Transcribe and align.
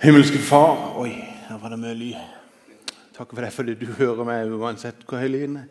Himmelske 0.00 0.38
Far 0.38 0.94
Oi, 0.96 1.10
her 1.44 1.58
var 1.60 1.74
det 1.74 1.76
mye 1.76 1.92
lyd. 1.92 2.36
Takk 3.12 3.34
for 3.34 3.44
det, 3.44 3.50
fordi 3.52 3.74
du 3.76 3.90
hører 3.98 4.24
meg 4.24 4.54
uansett 4.56 5.02
hvor 5.04 5.20
høy 5.20 5.28
lyden 5.28 5.58
er. 5.60 5.66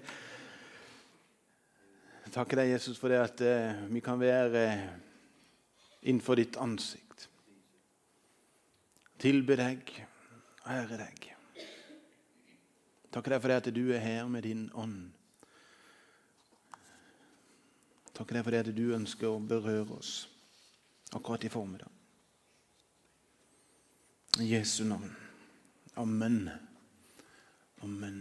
Takk 2.29 2.53
deg, 2.59 2.69
Jesus, 2.75 2.99
for 3.01 3.09
det 3.09 3.23
at 3.23 3.41
eh, 3.41 3.81
vi 3.89 4.03
kan 4.05 4.21
være 4.21 4.61
eh, 4.67 4.85
innenfor 6.05 6.37
ditt 6.37 6.61
ansikt. 6.61 7.25
Tilbe 9.17 9.57
deg, 9.57 9.97
ære 10.77 11.01
deg. 11.01 11.29
Takk 13.09 13.33
deg 13.33 13.41
for 13.41 13.49
det 13.49 13.61
at 13.63 13.73
du 13.73 13.83
er 13.89 14.05
her 14.05 14.29
med 14.29 14.45
din 14.45 14.67
ånd. 14.77 15.07
Takk 18.13 18.37
deg 18.37 18.45
for 18.45 18.53
det 18.53 18.67
at 18.67 18.75
du 18.77 18.91
ønsker 18.93 19.33
å 19.33 19.41
berøre 19.41 19.89
oss 19.97 20.19
akkurat 21.17 21.49
i 21.49 21.49
formiddag. 21.49 21.98
I 24.39 24.45
Jesu 24.47 24.83
navn. 24.83 25.15
Amen. 25.93 26.49
Amen. 27.83 28.19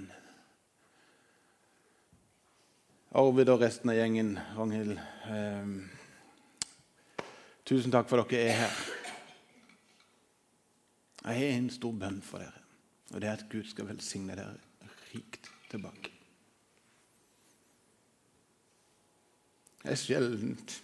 Arvid 3.14 3.50
og 3.52 3.60
resten 3.62 3.92
av 3.92 3.96
gjengen, 3.96 4.32
Ragnhild 4.56 4.98
eh, 5.30 5.68
Tusen 7.68 7.92
takk 7.92 8.08
for 8.10 8.22
at 8.22 8.32
dere 8.32 8.48
er 8.48 8.58
her. 8.64 8.80
Jeg 11.28 11.38
har 11.38 11.52
en 11.52 11.68
stor 11.70 11.94
bønn 12.00 12.18
for 12.24 12.42
dere, 12.42 12.64
og 13.12 13.20
det 13.20 13.28
er 13.28 13.36
at 13.36 13.46
Gud 13.52 13.68
skal 13.68 13.90
velsigne 13.90 14.34
dere 14.38 14.56
rikt 15.12 15.50
tilbake. 15.70 16.10
Det 19.84 19.94
er 19.94 20.00
sjeldent 20.00 20.78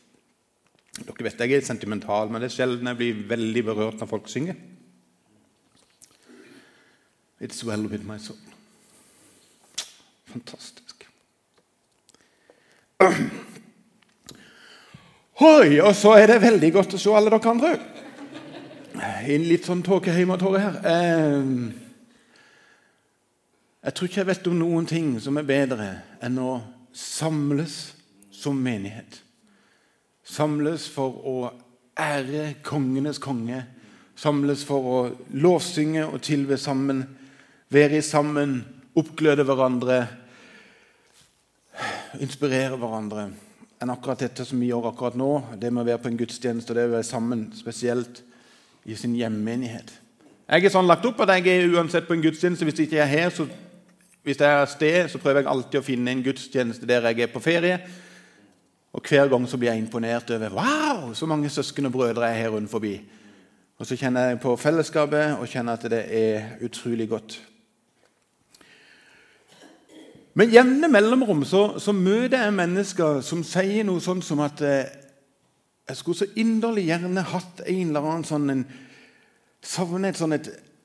Dere 0.94 1.24
vet 1.26 1.40
jeg 1.42 1.56
er 1.56 1.64
sentimental, 1.66 2.28
men 2.30 2.38
det 2.38 2.52
er 2.52 2.54
sjelden 2.54 2.86
jeg 2.86 2.98
blir 3.00 3.24
veldig 3.32 3.62
berørt 3.66 3.98
når 3.98 4.10
folk 4.12 4.28
synger. 4.30 4.60
It's 7.40 7.64
well 7.64 7.82
with 7.88 8.04
my 8.04 8.18
soul. 8.18 8.38
Fantastisk. 10.26 11.06
Oi, 15.40 15.80
og 15.80 15.94
så 15.98 16.14
er 16.14 16.26
det 16.30 16.42
veldig 16.44 16.72
godt 16.72 16.94
å 16.94 16.98
se 17.00 17.10
alle 17.10 17.30
dere 17.32 17.50
andre 17.50 17.72
òg. 17.74 17.80
En 19.24 19.44
litt 19.48 19.66
sånn 19.66 19.82
tåkeheimatåre 19.82 20.60
her. 20.62 20.76
Eh, 20.86 21.42
jeg 23.84 23.96
tror 23.96 24.08
ikke 24.08 24.20
jeg 24.20 24.30
vet 24.30 24.46
om 24.48 24.60
noen 24.60 24.86
ting 24.88 25.08
som 25.20 25.36
er 25.40 25.48
bedre 25.48 25.88
enn 26.24 26.38
å 26.40 26.62
samles 26.94 27.94
som 28.30 28.56
menighet. 28.62 29.18
Samles 30.24 30.86
for 30.88 31.18
å 31.26 31.50
ære 31.98 32.54
kongenes 32.64 33.18
konge. 33.20 33.64
Samles 34.16 34.62
for 34.64 34.86
å 34.86 34.98
lovsynge 35.34 36.06
og 36.06 36.22
tilbe 36.24 36.56
sammen 36.60 37.02
være 37.72 38.02
sammen, 38.02 38.60
oppgløde 38.94 39.46
hverandre, 39.46 40.04
inspirere 42.22 42.76
hverandre 42.78 43.28
enn 43.82 43.92
akkurat 43.92 44.22
dette 44.24 44.46
som 44.46 44.60
vi 44.62 44.70
gjør 44.70 44.88
akkurat 44.90 45.16
nå. 45.18 45.30
Det 45.60 45.70
med 45.72 45.84
å 45.84 45.88
være 45.88 46.02
på 46.04 46.10
en 46.12 46.18
gudstjeneste 46.18 46.72
og 46.72 46.78
det 46.78 46.86
å 46.88 46.94
være 46.94 47.06
sammen, 47.06 47.48
spesielt 47.56 48.22
i 48.88 48.96
sin 48.96 49.16
hjemmenighet. 49.18 49.90
Jeg 50.44 50.66
er 50.66 50.72
sånn 50.72 50.88
lagt 50.88 51.04
opp 51.08 51.20
at 51.24 51.34
jeg 51.38 51.48
er 51.52 51.74
uansett 51.74 52.06
på 52.08 52.16
en 52.16 52.24
gudstjeneste. 52.24 52.66
Hvis 52.68 52.80
jeg 52.80 52.88
ikke 52.88 53.02
er 53.02 53.10
her, 53.10 53.32
så, 53.32 53.46
hvis 54.24 54.40
jeg 54.40 54.48
er 54.48 54.62
et 54.62 54.72
sted, 54.72 54.98
så 55.12 55.20
prøver 55.20 55.42
jeg 55.42 55.50
alltid 55.52 55.80
å 55.80 55.84
finne 55.84 56.12
en 56.12 56.24
gudstjeneste 56.24 56.88
der 56.88 57.08
jeg 57.10 57.26
er 57.26 57.32
på 57.32 57.42
ferie. 57.44 57.78
Og 58.94 59.02
Hver 59.08 59.28
gang 59.32 59.48
så 59.50 59.58
blir 59.58 59.72
jeg 59.72 59.82
imponert 59.82 60.30
over 60.30 60.54
wow, 60.54 61.08
så 61.16 61.26
mange 61.26 61.50
søsken 61.50 61.88
og 61.88 61.96
brødre 61.96 62.28
er 62.28 62.44
her 62.44 62.54
rundt 62.54 62.70
forbi. 62.70 62.94
Og 63.80 63.88
Så 63.88 63.98
kjenner 63.98 64.30
jeg 64.30 64.40
på 64.44 64.54
fellesskapet 64.56 65.40
og 65.40 65.48
kjenner 65.50 65.74
at 65.74 65.88
det 65.90 66.04
er 66.14 66.54
utrolig 66.62 67.08
godt. 67.10 67.40
Med 70.34 70.50
jevne 70.50 70.88
mellomrom 70.90 71.44
så, 71.46 71.78
så, 71.78 71.92
møter 71.94 72.40
jeg 72.42 72.54
mennesker 72.56 73.20
som 73.22 73.44
sier 73.46 73.86
noe 73.86 74.02
sånn 74.02 74.22
som 74.24 74.40
at 74.42 74.62
eh, 74.66 74.90
jeg 75.86 76.00
skulle 76.00 76.18
så 76.24 76.26
inderlig 76.40 76.88
gjerne 76.88 77.22
hatt 77.30 77.62
en 77.62 77.92
eller 77.92 78.08
annen 78.10 78.26
sånn 78.26 78.50
en, 78.50 78.64
Savne 79.64 80.10
et 80.10 80.18
sånn 80.18 80.34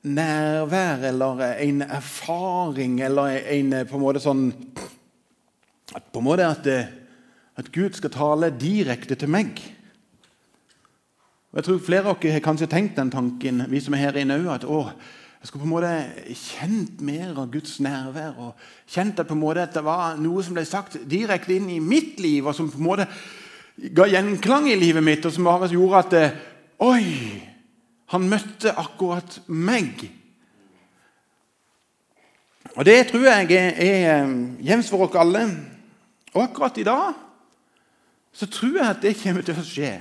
nærvær 0.08 1.02
eller 1.10 1.42
en 1.50 1.82
erfaring 1.84 2.94
eller 3.04 3.42
en 3.42 3.74
på 3.90 3.98
en 3.98 4.04
måte 4.06 4.22
sånn 4.24 4.46
at 5.98 6.06
På 6.14 6.22
en 6.22 6.28
måte 6.30 6.46
at, 6.46 6.70
eh, 6.70 6.86
at 7.58 7.72
Gud 7.74 7.98
skal 7.98 8.14
tale 8.14 8.52
direkte 8.54 9.18
til 9.18 9.28
meg. 9.34 9.58
Og 11.50 11.58
jeg 11.58 11.66
tror 11.66 11.82
Flere 11.82 12.12
av 12.12 12.20
dere 12.22 12.38
har 12.38 12.46
kanskje 12.46 12.70
tenkt 12.70 12.96
den 13.02 13.10
tanken, 13.10 13.64
vi 13.66 13.82
som 13.82 13.98
er 13.98 14.06
her 14.06 14.20
inne 14.22 14.38
òg. 14.38 14.52
At 14.54 14.68
jeg 15.40 15.48
skulle 15.48 15.62
på 15.62 15.68
en 15.68 15.72
måte 15.72 16.34
kjent 16.36 17.00
mer 17.00 17.30
av 17.32 17.46
Guds 17.48 17.78
nærvær. 17.80 18.34
og 18.36 18.90
Kjent 18.92 19.22
at, 19.22 19.30
måte 19.32 19.62
at 19.64 19.72
det 19.74 19.82
var 19.86 20.18
noe 20.20 20.42
som 20.44 20.56
ble 20.56 20.66
sagt 20.68 20.98
direkte 21.08 21.54
inn 21.56 21.70
i 21.72 21.78
mitt 21.80 22.20
liv, 22.20 22.44
og 22.44 22.54
som 22.54 22.68
på 22.68 22.76
en 22.76 22.84
måte 22.84 23.06
ga 23.96 24.04
gjenklang 24.10 24.68
i 24.68 24.76
livet 24.76 25.04
mitt, 25.04 25.24
og 25.24 25.32
som 25.32 25.48
gjorde 25.48 26.02
at 26.04 26.10
det, 26.12 26.26
Oi! 26.80 27.46
Han 28.10 28.26
møtte 28.26 28.72
akkurat 28.74 29.36
meg. 29.46 30.02
Og 32.74 32.84
Det 32.84 33.06
tror 33.10 33.26
jeg 33.28 33.52
er, 33.54 33.74
er 33.78 34.30
jevnt 34.66 34.88
for 34.90 35.06
oss 35.06 35.18
alle. 35.20 35.44
Og 36.34 36.42
akkurat 36.42 36.78
i 36.78 36.86
dag 36.86 37.14
så 38.32 38.46
tror 38.46 38.76
jeg 38.76 38.88
at 38.88 39.02
det 39.02 39.18
kommer 39.18 39.46
til 39.46 39.58
å 39.58 39.66
skje. 39.66 39.92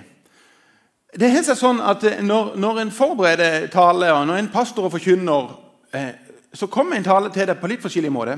Det 1.10 1.26
er 1.26 1.56
sånn 1.58 1.80
at 1.82 2.04
når, 2.22 2.54
når, 2.62 2.80
en 2.84 2.92
forbereder 2.94 3.68
tale, 3.74 4.12
og 4.14 4.28
når 4.30 4.44
en 4.44 4.52
pastor 4.54 4.92
forkynner, 4.94 5.56
eh, 5.94 6.12
så 6.54 6.70
kommer 6.70 6.98
en 6.98 7.08
tale 7.08 7.32
til 7.34 7.50
deg 7.50 7.58
på 7.58 7.70
litt 7.70 7.82
forskjellig 7.82 8.12
måte. 8.14 8.36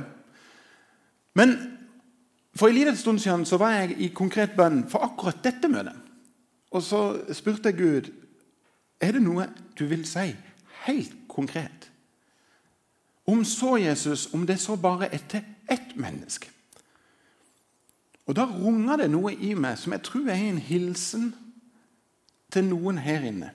Men 1.36 1.56
for 2.56 2.70
en 2.70 2.76
liten 2.76 2.96
stund 2.98 3.20
siden 3.20 3.44
så 3.48 3.60
var 3.60 3.76
jeg 3.76 3.98
i 4.00 4.12
konkret 4.16 4.56
bønn 4.56 4.86
for 4.92 5.04
akkurat 5.04 5.44
dette 5.44 5.68
møtet. 5.72 5.96
Og 6.72 6.84
så 6.84 7.02
spurte 7.36 7.72
jeg 7.72 7.80
Gud 7.80 8.12
er 9.02 9.16
det 9.18 9.24
noe 9.24 9.50
du 9.76 9.86
vil 9.90 10.06
si 10.08 10.30
helt 10.86 11.16
konkret. 11.32 11.90
Om 13.28 13.44
så 13.46 13.78
Jesus, 13.82 14.30
om 14.34 14.46
det 14.48 14.60
så 14.60 14.76
bare 14.80 15.10
er 15.12 15.24
til 15.28 15.44
ett 15.70 15.96
menneske. 15.96 16.48
Og 18.26 18.36
Da 18.36 18.46
runger 18.46 18.98
det 19.02 19.10
noe 19.12 19.34
i 19.34 19.54
meg 19.54 19.78
som 19.80 19.92
jeg 19.92 20.04
tror 20.08 20.30
er 20.30 20.40
en 20.40 20.62
hilsen 20.62 21.34
til 22.52 22.66
noen 22.68 23.00
her 23.02 23.24
inne. 23.28 23.52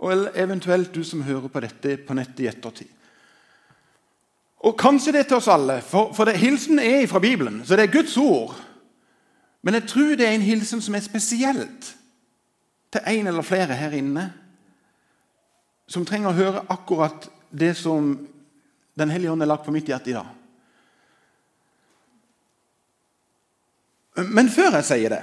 Og 0.00 0.30
eventuelt 0.34 0.94
du 0.94 1.02
som 1.04 1.22
hører 1.22 1.48
på 1.52 1.62
dette 1.62 1.98
på 2.06 2.16
nettet 2.16 2.44
i 2.44 2.48
ettertid. 2.50 2.88
Og 4.60 4.76
Kanskje 4.78 5.12
det 5.12 5.22
er 5.22 5.28
til 5.30 5.38
oss 5.40 5.48
alle, 5.48 5.78
for, 5.84 6.12
for 6.16 6.28
det, 6.28 6.40
hilsen 6.40 6.78
er 6.78 7.06
fra 7.08 7.20
Bibelen, 7.20 7.62
så 7.64 7.76
det 7.76 7.86
er 7.86 7.94
Guds 7.94 8.16
ord. 8.20 8.56
Men 9.62 9.76
jeg 9.76 9.88
tror 9.88 10.16
det 10.16 10.26
er 10.26 10.36
en 10.36 10.44
hilsen 10.44 10.82
som 10.84 10.94
er 10.96 11.04
spesielt 11.04 11.94
til 12.92 13.06
en 13.06 13.30
eller 13.30 13.46
flere 13.46 13.76
her 13.76 13.94
inne, 13.96 14.26
som 15.88 16.04
trenger 16.06 16.30
å 16.30 16.36
høre 16.36 16.66
akkurat 16.70 17.28
det 17.50 17.74
som 17.76 18.12
Den 19.00 19.10
hellige 19.10 19.30
ånd 19.32 19.40
har 19.40 19.48
lagt 19.48 19.64
på 19.64 19.72
mitt 19.72 19.86
hjerte 19.88 20.10
i 20.10 20.12
dag. 20.12 20.26
Men 24.28 24.50
før 24.52 24.74
jeg 24.76 24.84
sier 24.84 25.12
det, 25.14 25.20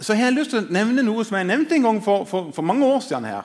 så 0.00 0.14
har 0.14 0.30
jeg 0.30 0.36
lyst 0.38 0.54
til 0.54 0.62
å 0.62 0.72
nevne 0.72 1.04
noe 1.04 1.24
som 1.28 1.36
jeg 1.36 1.48
nevnte 1.48 1.76
en 1.76 1.84
gang 1.84 1.98
for, 2.04 2.24
for, 2.28 2.52
for 2.56 2.64
mange 2.66 2.86
år 2.86 3.02
siden. 3.04 3.24
her, 3.24 3.42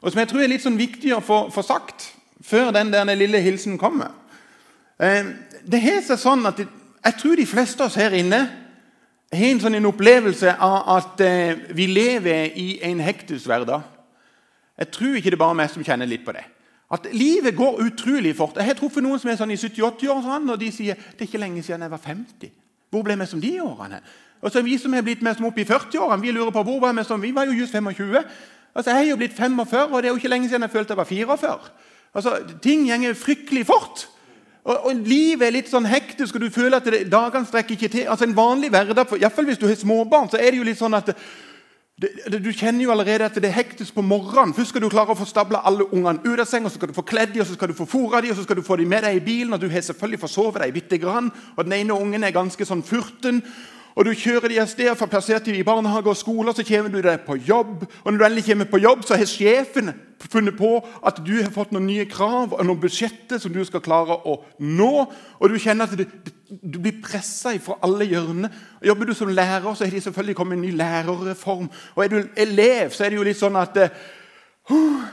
Og 0.00 0.12
som 0.12 0.18
jeg 0.18 0.28
tror 0.28 0.42
er 0.42 0.52
litt 0.52 0.62
sånn 0.62 0.78
viktig 0.78 1.14
å 1.16 1.20
få, 1.24 1.46
få 1.50 1.62
sagt 1.66 2.12
før 2.44 2.70
den 2.70 2.92
der 2.92 3.14
lille 3.14 3.40
hilsen 3.40 3.78
kommer. 3.78 4.14
Eh, 5.02 5.32
det 5.66 5.82
har 5.82 6.02
seg 6.02 6.18
sånn 6.18 6.46
at 6.46 6.62
Jeg 7.06 7.14
tror 7.20 7.36
de 7.36 7.46
fleste 7.46 7.82
av 7.82 7.86
oss 7.86 7.98
her 7.98 8.14
inne 8.18 8.38
har 9.32 9.46
en 9.46 9.60
sånn 9.60 9.74
en 9.74 9.86
opplevelse 9.86 10.56
av 10.62 10.88
at 10.96 11.20
eh, 11.20 11.58
vi 11.74 11.86
lever 11.86 12.56
i 12.58 12.80
en 12.82 13.00
hektisk 13.00 13.46
hverdag. 13.46 13.82
Jeg 14.78 14.90
tror 14.90 15.16
ikke 15.16 15.30
det 15.30 15.38
er 15.38 15.44
bare 15.44 15.58
meg 15.58 15.70
som 15.70 15.84
kjenner 15.84 16.08
litt 16.08 16.24
på 16.26 16.34
det. 16.34 16.44
At 16.90 17.08
livet 17.12 17.56
går 17.56 17.80
utrolig 17.82 18.36
fort. 18.36 18.56
Jeg 18.56 18.66
har 18.66 18.78
truffet 18.78 19.02
noen 19.02 19.18
som 19.18 19.30
er 19.30 19.38
sånn 19.38 19.54
i 19.54 19.58
70-80 19.58 20.12
år, 20.12 20.22
sånn, 20.22 20.50
og 20.50 20.60
de 20.60 20.70
sier 20.74 20.98
det 20.98 21.24
er 21.24 21.28
ikke 21.28 21.42
lenge 21.42 21.62
siden 21.66 21.82
jeg 21.82 21.94
var 21.94 22.02
50. 22.02 22.52
Hvor 22.94 23.06
ble 23.06 23.16
vi 23.18 23.26
som 23.26 23.42
de 23.42 23.52
årene? 23.64 24.00
Og 24.40 24.52
så 24.52 24.62
Vi 24.62 24.78
som 24.78 24.92
har 24.92 25.02
blitt 25.02 25.22
med 25.22 25.36
som 25.36 25.46
opp 25.46 25.58
i 25.58 25.64
40-årene, 25.64 26.22
vi 26.22 26.30
lurer 26.30 26.50
på 26.50 26.62
hvor 26.62 26.80
var 26.80 26.92
vi 26.92 27.04
som 27.04 27.22
Vi 27.22 27.34
var 27.34 27.46
jo 27.46 27.52
just 27.52 27.72
25. 27.72 28.16
Altså, 28.74 28.90
Jeg 28.90 29.06
er 29.06 29.10
jo 29.10 29.16
blitt 29.16 29.36
45, 29.36 29.92
og 29.92 30.02
det 30.02 30.08
er 30.08 30.12
jo 30.12 30.16
ikke 30.16 30.28
lenge 30.28 30.48
siden 30.48 30.62
jeg 30.62 30.70
følte 30.70 30.92
jeg 30.92 30.96
var 30.96 31.04
44. 31.04 31.58
Altså, 32.14 32.38
Ting 32.62 32.86
gjenger 32.86 33.14
fryktelig 33.14 33.66
fort. 33.66 34.08
Og, 34.64 34.86
og, 34.86 34.94
Livet 35.06 35.46
er 35.46 35.54
litt 35.54 35.70
sånn 35.70 35.86
hektisk, 35.86 36.36
og 36.36 36.42
du 36.42 36.50
føler 36.50 36.80
at 36.80 36.86
det, 36.90 37.06
dagene 37.10 37.46
strekker 37.46 37.76
ikke 37.76 37.88
til. 37.88 38.06
Altså 38.10 38.26
En 38.26 38.36
vanlig 38.36 38.70
hverdag, 38.74 39.12
iallfall 39.20 39.46
hvis 39.46 39.60
du 39.62 39.68
har 39.68 39.78
småbarn, 39.78 40.30
så 40.30 40.40
er 40.40 40.50
det 40.50 40.58
jo 40.58 40.66
litt 40.66 40.80
sånn 40.80 40.96
at 40.98 41.12
det, 41.96 42.10
det, 42.26 42.42
du 42.44 42.50
kjenner 42.52 42.84
jo 42.84 42.90
allerede 42.92 43.24
at 43.24 43.36
det 43.40 43.48
er 43.48 43.54
hektisk 43.56 43.94
på 43.96 44.02
morgenen. 44.04 44.52
Først 44.52 44.74
skal 44.74 44.82
du 44.84 44.90
klare 44.92 45.14
å 45.14 45.16
få 45.16 45.24
stabla 45.24 45.62
alle 45.64 45.86
ungene 45.86 46.20
ut 46.26 46.42
av 46.42 46.48
seng, 46.50 46.66
og 46.66 46.74
så 46.74 46.76
skal 46.76 46.90
du 46.90 46.98
få 46.98 47.06
kledd 47.08 47.32
dem, 47.32 47.40
og 47.40 47.48
så 47.48 47.56
skal 47.56 47.70
du 47.72 47.78
få 47.78 47.86
fôra 47.88 48.20
dem, 48.20 48.34
og 48.34 48.36
så 48.36 48.44
skal 48.44 48.58
du 48.58 48.66
få 48.66 48.76
dem 48.76 48.90
med 48.92 49.06
deg 49.06 49.16
i 49.16 49.22
bilen. 49.24 49.54
og 49.56 49.62
Du 49.62 49.70
har 49.72 49.86
selvfølgelig 49.86 50.20
forsovet 50.26 50.60
deg 50.60 50.74
bitte 50.74 50.98
grann, 51.00 51.30
og 51.54 51.64
den 51.64 51.78
ene 51.78 51.96
ungen 51.96 52.26
er 52.26 52.36
ganske 52.36 52.68
sånn 52.68 52.84
furten. 52.84 53.40
Og 53.96 54.04
du 54.04 54.12
kjører 54.12 54.52
de 54.52 54.58
av 54.60 54.68
sted 54.68 54.90
for 54.98 55.08
plassert 55.08 55.46
i 55.48 55.62
barnehage 55.64 56.10
og 56.12 56.18
skole, 56.20 56.52
så 56.52 56.64
kommer 56.68 56.92
du 56.92 56.98
deg 57.00 57.22
på 57.24 57.38
jobb. 57.40 57.86
Og 58.04 58.10
når 58.10 58.18
du 58.18 58.24
endelig 58.26 58.44
kommer 58.50 58.68
på 58.68 58.80
jobb, 58.82 59.06
så 59.08 59.16
har 59.16 59.30
sjefen 59.30 59.94
funnet 60.26 60.56
på 60.58 60.70
at 61.06 61.20
du 61.24 61.32
har 61.38 61.52
fått 61.54 61.72
noen 61.72 61.86
nye 61.88 62.04
krav 62.10 62.52
og 62.52 62.60
noen 62.66 62.80
budsjetter 62.82 63.40
som 63.40 63.54
du 63.54 63.62
skal 63.64 63.84
klare 63.84 64.18
å 64.28 64.36
nå. 64.60 64.90
Og 65.40 65.48
du 65.48 65.56
kjenner 65.62 65.88
at 65.88 65.96
du, 65.96 66.04
du 66.60 66.76
blir 66.76 67.00
pressa 67.04 67.54
fra 67.62 67.78
alle 67.86 68.08
hjørner. 68.10 68.52
Jobber 68.84 69.08
du 69.08 69.14
som 69.16 69.32
lærer, 69.32 69.72
så 69.72 69.86
har 69.86 69.96
de 69.96 70.04
selvfølgelig 70.04 70.36
kommet 70.36 70.58
en 70.58 70.66
ny 70.66 70.74
lærerreform. 70.76 71.70
Og 71.96 72.04
er 72.04 72.12
du 72.12 72.18
elev, 72.36 72.92
så 72.92 73.06
er 73.06 73.14
det 73.14 73.20
jo 73.22 73.28
litt 73.30 73.40
sånn 73.40 73.56
at 73.60 73.80
uh, 73.80 75.08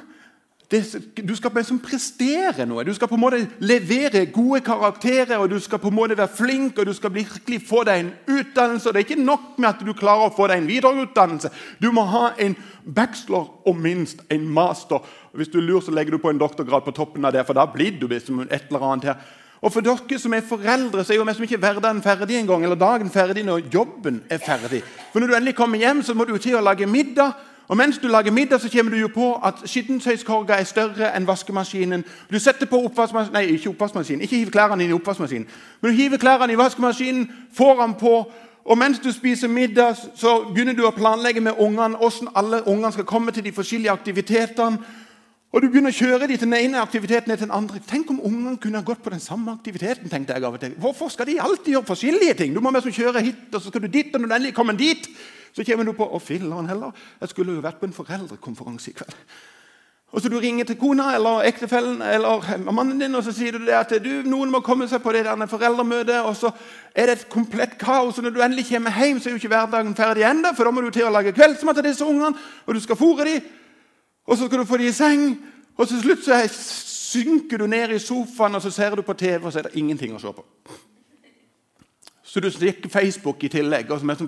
du 0.73 1.35
skal 1.35 1.51
liksom 1.55 1.79
prestere 1.83 2.65
noe. 2.65 2.85
Du 2.87 2.93
skal 2.95 3.09
på 3.11 3.17
en 3.17 3.21
måte 3.21 3.41
levere 3.61 4.25
gode 4.33 4.61
karakterer, 4.65 5.37
og 5.37 5.51
du 5.51 5.59
skal 5.61 5.81
på 5.81 5.91
en 5.91 5.97
måte 5.97 6.17
være 6.17 6.33
flink 6.33 6.79
og 6.79 6.87
du 6.89 6.93
skal 6.97 7.13
virkelig 7.13 7.59
få 7.67 7.83
deg 7.87 8.01
en 8.01 8.11
utdannelse. 8.25 8.89
Det 8.89 9.03
er 9.03 9.07
ikke 9.07 9.21
nok 9.21 9.59
med 9.59 9.69
at 9.69 9.83
du 9.85 9.93
klarer 9.93 10.29
å 10.29 10.33
få 10.33 10.47
deg 10.49 10.63
en 10.63 10.71
videreutdannelse. 10.71 11.51
Du 11.83 11.91
må 11.93 12.07
ha 12.09 12.31
en 12.41 12.57
bachelor 12.83 13.51
og 13.67 13.77
minst 13.77 14.25
en 14.33 14.49
master. 14.49 15.03
Hvis 15.37 15.53
du 15.53 15.59
lurer, 15.61 15.85
så 15.85 15.93
legger 15.93 16.17
du 16.17 16.23
på 16.23 16.33
en 16.33 16.41
doktorgrad 16.41 16.85
på 16.87 16.95
toppen 16.95 17.25
av 17.25 17.35
det, 17.35 17.45
for 17.45 17.57
da 17.57 17.67
blir 17.69 17.99
du 17.99 18.07
liksom 18.07 18.43
et 18.47 18.69
eller 18.69 18.89
annet 18.89 19.11
her. 19.11 19.23
Og 19.63 19.71
For 19.71 19.79
dere 19.79 20.19
som 20.19 20.33
er 20.35 20.43
foreldre, 20.43 21.05
så 21.05 21.13
er 21.13 21.21
jo 21.21 21.23
vi 21.23 21.33
som 21.37 21.45
ikke 21.45 21.61
hverdagen 21.61 22.01
ferdig 22.03 22.35
engang, 22.35 22.65
eller 22.65 22.75
dagen 22.75 23.09
ferdig 23.09 23.45
når 23.47 23.69
jobben 23.71 24.19
er 24.29 24.41
ferdig. 24.43 24.81
For 25.13 25.19
Når 25.19 25.27
du 25.27 25.35
endelig 25.37 25.55
kommer 25.55 25.79
hjem, 25.79 26.03
så 26.03 26.13
må 26.13 26.25
du 26.27 26.35
til 26.37 26.57
å 26.59 26.63
lage 26.63 26.87
middag. 26.87 27.31
Og 27.67 27.77
Mens 27.77 27.97
du 27.97 28.07
lager 28.07 28.31
middag, 28.31 28.59
så 28.59 28.69
kommer 28.69 28.91
du 28.91 28.97
jo 28.97 29.07
på 29.07 29.33
at 29.45 29.63
skittentøyskorga 29.65 30.53
er 30.59 30.63
større 30.63 31.11
enn 31.15 31.27
vaskemaskinen. 31.27 32.03
Du 32.31 32.39
setter 32.39 32.65
på 32.65 32.81
oppvaskmaskinen, 32.85 33.33
nei, 33.33 33.55
ikke 33.55 33.69
oppvaskmaskinen, 33.69 34.21
ikke 34.21 34.41
hiv 34.41 34.51
klærne 34.51 34.83
inn 34.83 34.91
i 34.91 34.97
oppvaskmaskinen. 34.97 35.47
Men 35.81 35.91
du 35.91 35.97
hiver 35.97 36.17
klærne 36.17 36.53
i 36.53 36.59
vaskemaskinen, 36.59 37.29
får 37.55 37.81
den 37.81 37.93
på, 37.99 38.17
og 38.65 38.77
mens 38.77 38.99
du 38.99 39.11
spiser 39.11 39.47
middag, 39.47 39.95
så 40.15 40.37
begynner 40.53 40.75
du 40.75 40.85
å 40.87 40.95
planlegge 40.95 41.41
med 41.43 41.59
ungene 41.59 41.99
hvordan 41.99 42.31
alle 42.35 42.61
ungene 42.67 42.91
skal 42.95 43.07
komme 43.07 43.31
til 43.31 43.43
de 43.43 43.51
forskjellige 43.51 43.91
aktivitetene. 43.91 44.77
Og 45.53 45.61
du 45.61 45.67
begynner 45.69 45.93
å 45.93 45.97
kjøre 45.97 46.25
dem 46.25 46.39
til 46.39 46.47
den 46.47 46.55
ene 46.57 46.79
aktiviteten 46.81 47.29
til 47.29 47.43
den 47.43 47.53
andre. 47.53 47.81
Tenk 47.85 48.09
om 48.09 48.23
ungene 48.25 48.57
kunne 48.57 48.79
ha 48.79 48.87
gått 48.87 49.03
på 49.05 49.11
den 49.13 49.21
samme 49.21 49.51
aktiviteten. 49.53 50.09
tenkte 50.09 50.33
jeg 50.33 50.43
av 50.43 50.55
og 50.55 50.59
til. 50.59 50.73
Hvorfor 50.81 51.11
skal 51.13 51.29
de 51.29 51.41
alltid 51.41 51.75
gjøre 51.75 51.85
forskjellige 51.91 52.33
ting? 52.33 52.55
Du 52.55 52.61
må 52.61 52.71
liksom 52.73 52.95
kjøre 52.95 53.21
hit, 53.21 53.53
og 53.53 53.61
så 53.61 53.69
skal 53.69 53.81
du 53.81 53.87
dit, 53.87 54.15
og 54.15 54.21
når 54.21 54.27
du 54.27 54.33
endelig 54.33 54.53
kommer 54.53 54.73
dit, 54.73 55.09
så 55.53 55.63
kommer 55.63 55.85
du 55.85 55.93
på 55.93 56.05
å 56.09 56.19
filler'n 56.21 56.69
heller, 56.69 56.93
jeg 57.21 57.29
skulle 57.29 57.53
jo 57.53 57.63
vært 57.63 57.79
på 57.81 57.85
en 57.85 57.95
foreldrekonferanse 57.95 58.91
i 58.91 58.95
kveld. 58.97 59.17
Og 60.13 60.21
så 60.21 60.29
Du 60.29 60.39
ringer 60.39 60.65
til 60.65 60.75
kona 60.75 61.15
eller 61.15 61.41
ektefellen 61.41 62.01
eller 62.01 62.71
mannen 62.71 62.99
din 62.99 63.15
og 63.15 63.23
så 63.23 63.31
sier 63.33 63.51
du 63.51 63.65
det 63.65 63.73
at 63.73 63.89
du, 64.03 64.21
noen 64.29 64.51
må 64.51 64.59
komme 64.61 64.85
seg 64.87 65.01
på 65.01 65.11
det 65.11 65.23
der 65.25 65.45
foreldremøtet. 65.49 66.21
og 66.21 66.35
Så 66.35 66.51
er 66.95 67.05
det 67.05 67.13
et 67.13 67.29
komplett 67.29 67.77
kaos. 67.79 68.17
og 68.17 68.23
Når 68.23 68.29
du 68.29 68.41
endelig 68.41 68.67
kommer 68.69 68.91
hjem, 68.93 69.19
så 69.19 69.29
er 69.29 69.33
jo 69.33 69.41
ikke 69.41 69.47
hverdagen 69.47 69.95
ferdig 69.95 70.23
ennå. 70.23 70.53
For 70.55 70.63
da 70.63 70.71
må 70.71 70.81
du 70.81 70.91
til 70.91 71.07
å 71.09 71.09
lage 71.09 71.33
kveldsmat 71.33 71.75
til 71.75 71.83
disse 71.83 72.05
ungene, 72.05 72.37
og 72.65 72.75
du 72.75 72.79
skal 72.79 72.95
fôre 72.95 73.25
dem. 73.25 73.41
Og 74.27 74.37
så 74.37 74.45
skal 74.45 74.59
du 74.59 74.65
få 74.65 74.77
dem 74.77 74.87
i 74.87 74.91
seng. 74.91 75.39
Og 75.77 75.87
til 75.87 76.01
slutt 76.01 76.25
så 76.25 76.37
synker 77.13 77.57
du 77.57 77.67
ned 77.67 77.89
i 77.89 77.99
sofaen 77.99 78.55
og 78.55 78.61
så 78.61 78.69
ser 78.69 78.95
du 78.95 79.01
på 79.01 79.13
TV, 79.13 79.45
og 79.45 79.51
så 79.51 79.59
er 79.59 79.63
det 79.63 79.75
ingenting 79.81 80.13
å 80.13 80.21
se 80.21 80.29
på. 80.29 80.45
Så 82.23 82.39
du 82.39 82.51
stikker 82.51 82.89
Facebook 82.89 83.43
i 83.43 83.49
tillegg. 83.49 83.91
og 83.91 83.99
som 83.99 84.09
er 84.09 84.15
som 84.15 84.27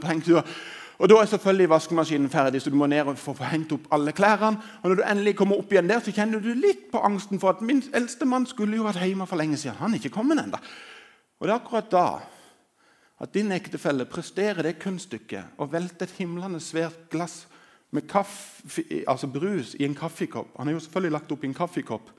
og 0.98 1.10
Da 1.10 1.16
er 1.20 1.26
selvfølgelig 1.26 1.70
vaskemaskinen 1.70 2.30
ferdig, 2.30 2.62
så 2.62 2.70
du 2.70 2.76
må 2.80 2.88
ned 2.88 3.08
og 3.08 3.18
få 3.20 3.36
hente 3.44 3.76
opp 3.76 3.88
alle 3.92 4.12
klærne. 4.16 4.62
Og 4.84 4.90
Når 4.90 4.96
du 4.96 5.04
endelig 5.04 5.36
kommer 5.36 5.58
opp 5.60 5.72
igjen 5.72 5.90
der, 5.90 6.00
så 6.00 6.12
kjenner 6.12 6.40
du 6.40 6.54
litt 6.54 6.92
på 6.92 7.02
angsten 7.04 7.40
for 7.40 7.50
at 7.50 7.62
min 7.62 7.84
eldste 7.94 8.26
mann 8.26 8.46
skulle 8.46 8.78
jo 8.78 8.84
vært 8.88 9.04
hjemme 9.04 9.28
for 9.28 9.36
lenge 9.36 9.58
siden. 9.58 9.76
Han 9.80 9.94
er 9.94 10.00
ikke 10.00 10.16
kommet 10.16 10.40
enda. 10.40 10.62
Og 11.40 11.48
det 11.48 11.52
er 11.52 11.60
akkurat 11.60 11.92
da 11.92 12.08
at 13.20 13.34
din 13.34 13.52
ektefelle 13.52 14.06
presterer 14.06 14.64
det 14.64 14.80
kunststykket 14.80 15.60
å 15.60 15.68
velte 15.72 16.04
et 16.04 16.16
himlende 16.18 16.60
svært 16.60 17.10
glass 17.12 17.46
med 17.96 18.08
kaffe, 18.08 18.84
altså 19.08 19.28
brus 19.32 19.76
i 19.80 19.86
en 19.86 19.96
kaffekopp. 19.96 20.58
Han 20.58 20.68
har 20.68 20.74
jo 20.74 20.84
selvfølgelig 20.84 21.12
lagt 21.12 21.32
opp 21.32 21.44
i 21.44 21.48
en 21.48 21.56
kaffekopp, 21.56 22.10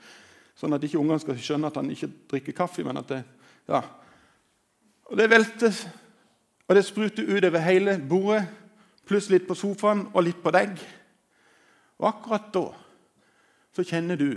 sånn 0.57 0.73
at 0.73 0.83
ikke 0.83 0.97
ungene 0.97 1.21
skal 1.21 1.37
skjønne 1.37 1.69
at 1.69 1.77
han 1.77 1.91
ikke 1.93 2.09
drikker 2.31 2.57
kaffe. 2.57 2.83
men 2.83 2.97
at 2.97 3.09
det, 3.09 3.23
ja. 3.67 3.81
Og 5.05 5.17
Det 5.17 5.29
veltes, 5.29 5.87
og 6.67 6.75
det 6.75 6.85
spruter 6.85 7.37
utover 7.37 7.59
hele 7.59 7.99
bordet 8.09 8.47
pluss 9.07 9.29
litt 9.31 9.47
på 9.47 9.55
sofaen 9.57 10.05
og 10.13 10.25
litt 10.25 10.43
på 10.43 10.53
deg. 10.55 10.75
Og 11.97 12.09
akkurat 12.11 12.51
da 12.53 12.67
så 13.77 13.85
kjenner 13.85 14.17
du 14.19 14.31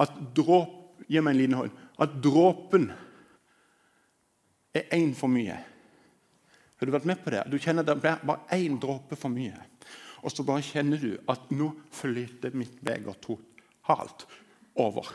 at 0.00 0.16
dråp, 0.36 0.80
Gi 1.10 1.20
meg 1.20 1.34
en 1.34 1.40
liten 1.40 1.56
hånd. 1.58 1.72
At 2.00 2.12
dråpen 2.22 2.86
er 4.72 4.86
én 4.94 5.10
for 5.18 5.28
mye. 5.28 5.56
Har 6.78 6.88
du 6.88 6.92
vært 6.94 7.08
med 7.10 7.20
på 7.20 7.32
det? 7.34 7.42
Du 7.50 7.58
kjenner 7.60 7.84
det 7.84 7.96
blir 8.00 8.22
bare 8.24 8.56
én 8.56 8.78
dråpe 8.80 9.18
for 9.18 9.32
mye. 9.32 9.58
Og 10.24 10.32
så 10.32 10.46
bare 10.46 10.64
kjenner 10.64 11.02
du 11.02 11.10
at 11.28 11.50
nå 11.52 11.68
flyter 11.92 12.54
mitt 12.56 12.78
beger 12.84 13.18
totalt 13.26 14.24
over. 14.80 15.10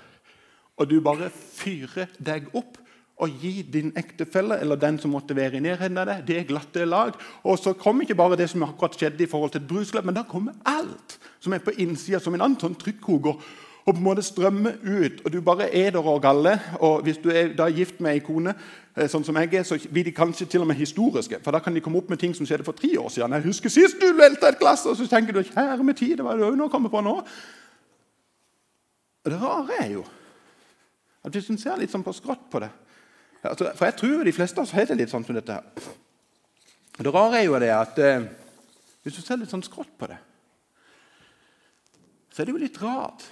Og 0.77 0.91
du 0.91 0.99
bare 1.03 1.31
fyrer 1.33 2.11
deg 2.19 2.51
opp 2.59 2.77
og 3.19 3.39
gi 3.41 3.61
din 3.67 3.91
ektefelle 3.99 4.59
eller 4.63 4.79
den 4.79 4.99
som 4.99 5.11
måtte 5.11 5.35
være 5.35 5.59
i 5.59 5.63
nærheten 5.63 5.97
av 5.99 6.07
deg, 6.07 6.27
det 6.27 6.45
glatte 6.47 6.85
lag. 6.87 7.17
Og 7.43 7.59
så 7.59 7.73
kommer 7.75 8.05
ikke 8.05 8.15
bare 8.15 8.37
det 8.39 8.47
som 8.49 8.63
akkurat 8.63 8.95
skjedde 8.95 9.25
i 9.25 9.29
forhold 9.29 9.51
til 9.51 9.61
et 9.61 9.67
brusglass, 9.67 10.05
men 10.07 10.15
da 10.15 10.23
kommer 10.27 10.55
alt 10.65 11.17
som 11.43 11.53
er 11.53 11.63
på 11.63 11.75
innsida, 11.83 12.21
som 12.23 12.35
en 12.35 12.45
annen 12.45 12.59
sånn 12.61 12.77
trykkoker. 12.79 13.41
Og 13.85 13.95
på 13.95 13.97
en 13.97 14.05
måte 14.05 14.23
strømmer 14.23 14.77
ut, 14.85 15.23
og 15.25 15.33
du 15.33 15.39
bare 15.43 15.67
er 15.75 15.91
der 15.95 16.07
og 16.07 16.21
galler. 16.23 16.61
Og 16.79 17.01
hvis 17.03 17.19
du 17.23 17.29
er 17.33 17.51
da 17.57 17.67
gift 17.73 17.99
med 17.99 18.13
ei 18.13 18.23
kone, 18.23 18.53
eh, 18.95 19.07
sånn 19.09 19.25
som 19.25 19.35
jeg 19.39 19.53
er, 19.57 19.63
så 19.65 19.79
blir 19.91 20.05
de 20.05 20.13
kanskje 20.15 20.45
til 20.45 20.61
og 20.61 20.67
med 20.69 20.77
historiske. 20.77 21.39
For 21.43 21.55
da 21.55 21.59
kan 21.63 21.73
de 21.73 21.81
komme 21.81 21.97
opp 21.97 22.11
med 22.11 22.19
ting 22.19 22.35
som 22.35 22.45
skjedde 22.45 22.67
for 22.67 22.77
tre 22.77 22.91
år 22.99 23.09
siden. 23.09 23.33
Jeg 23.33 23.47
husker 23.49 23.73
sist 23.73 23.99
du 23.99 24.13
velta 24.13 24.51
et 24.51 24.59
glass, 24.59 24.85
og 24.85 24.95
så 24.95 25.07
tenker 25.09 25.33
du 25.33 25.41
kjære 25.43 25.83
med 25.83 25.97
tid, 25.97 26.17
det 26.17 26.27
var 26.27 26.37
det 26.37 26.53
nå 26.55 26.69
kommer 26.69 26.93
på 26.93 27.01
nå. 27.01 27.15
Det 29.25 29.41
rare 29.41 29.81
er 29.83 29.91
jo 29.97 30.05
at 31.25 31.33
hvis 31.35 31.49
en 31.51 31.57
ser 31.59 31.79
litt 31.79 31.91
sånn 31.91 32.05
på 32.05 32.13
skrått 32.15 32.45
på 32.51 32.61
det, 32.63 32.69
Altså, 33.43 33.71
for 33.75 33.87
jeg 33.87 33.95
tror 33.95 34.23
de 34.27 34.35
fleste 34.35 34.59
av 34.59 34.67
oss 34.67 34.75
har 34.75 34.87
det 34.89 34.97
litt 34.99 35.11
sånn 35.11 35.23
som 35.23 35.37
dette. 35.37 35.55
her. 35.55 35.93
Det 36.99 37.13
rare 37.15 37.39
er 37.39 37.45
jo 37.47 37.59
det 37.61 37.71
at 37.71 37.99
eh, 38.03 38.25
hvis 39.03 39.15
du 39.15 39.21
ser 39.23 39.39
litt 39.39 39.51
sånn 39.51 39.63
skrått 39.63 39.93
på 39.97 40.09
det, 40.11 40.17
så 42.29 42.41
er 42.41 42.49
det 42.49 42.55
jo 42.55 42.61
litt 42.61 42.81
rart. 42.81 43.23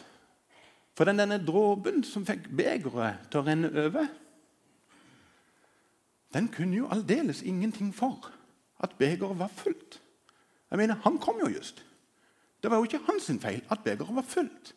For 0.97 1.05
den, 1.05 1.19
denne 1.19 1.37
dråpen 1.43 2.01
som 2.07 2.25
fikk 2.25 2.47
begeret 2.57 3.27
til 3.29 3.41
å 3.41 3.45
renne 3.45 3.69
over, 3.83 4.07
den 6.33 6.47
kunne 6.53 6.79
jo 6.79 6.89
aldeles 6.91 7.43
ingenting 7.43 7.91
for 7.95 8.31
at 8.83 8.95
begeret 8.99 9.37
var 9.39 9.51
fullt. 9.53 9.99
Jeg 10.71 10.79
mener, 10.79 10.99
Han 11.03 11.19
kom 11.19 11.39
jo 11.43 11.51
just. 11.51 11.83
Det 12.63 12.71
var 12.71 12.79
jo 12.79 12.87
ikke 12.87 13.05
hans 13.07 13.29
feil 13.41 13.61
at 13.69 13.83
begeret 13.83 14.15
var 14.15 14.25
fullt. 14.27 14.73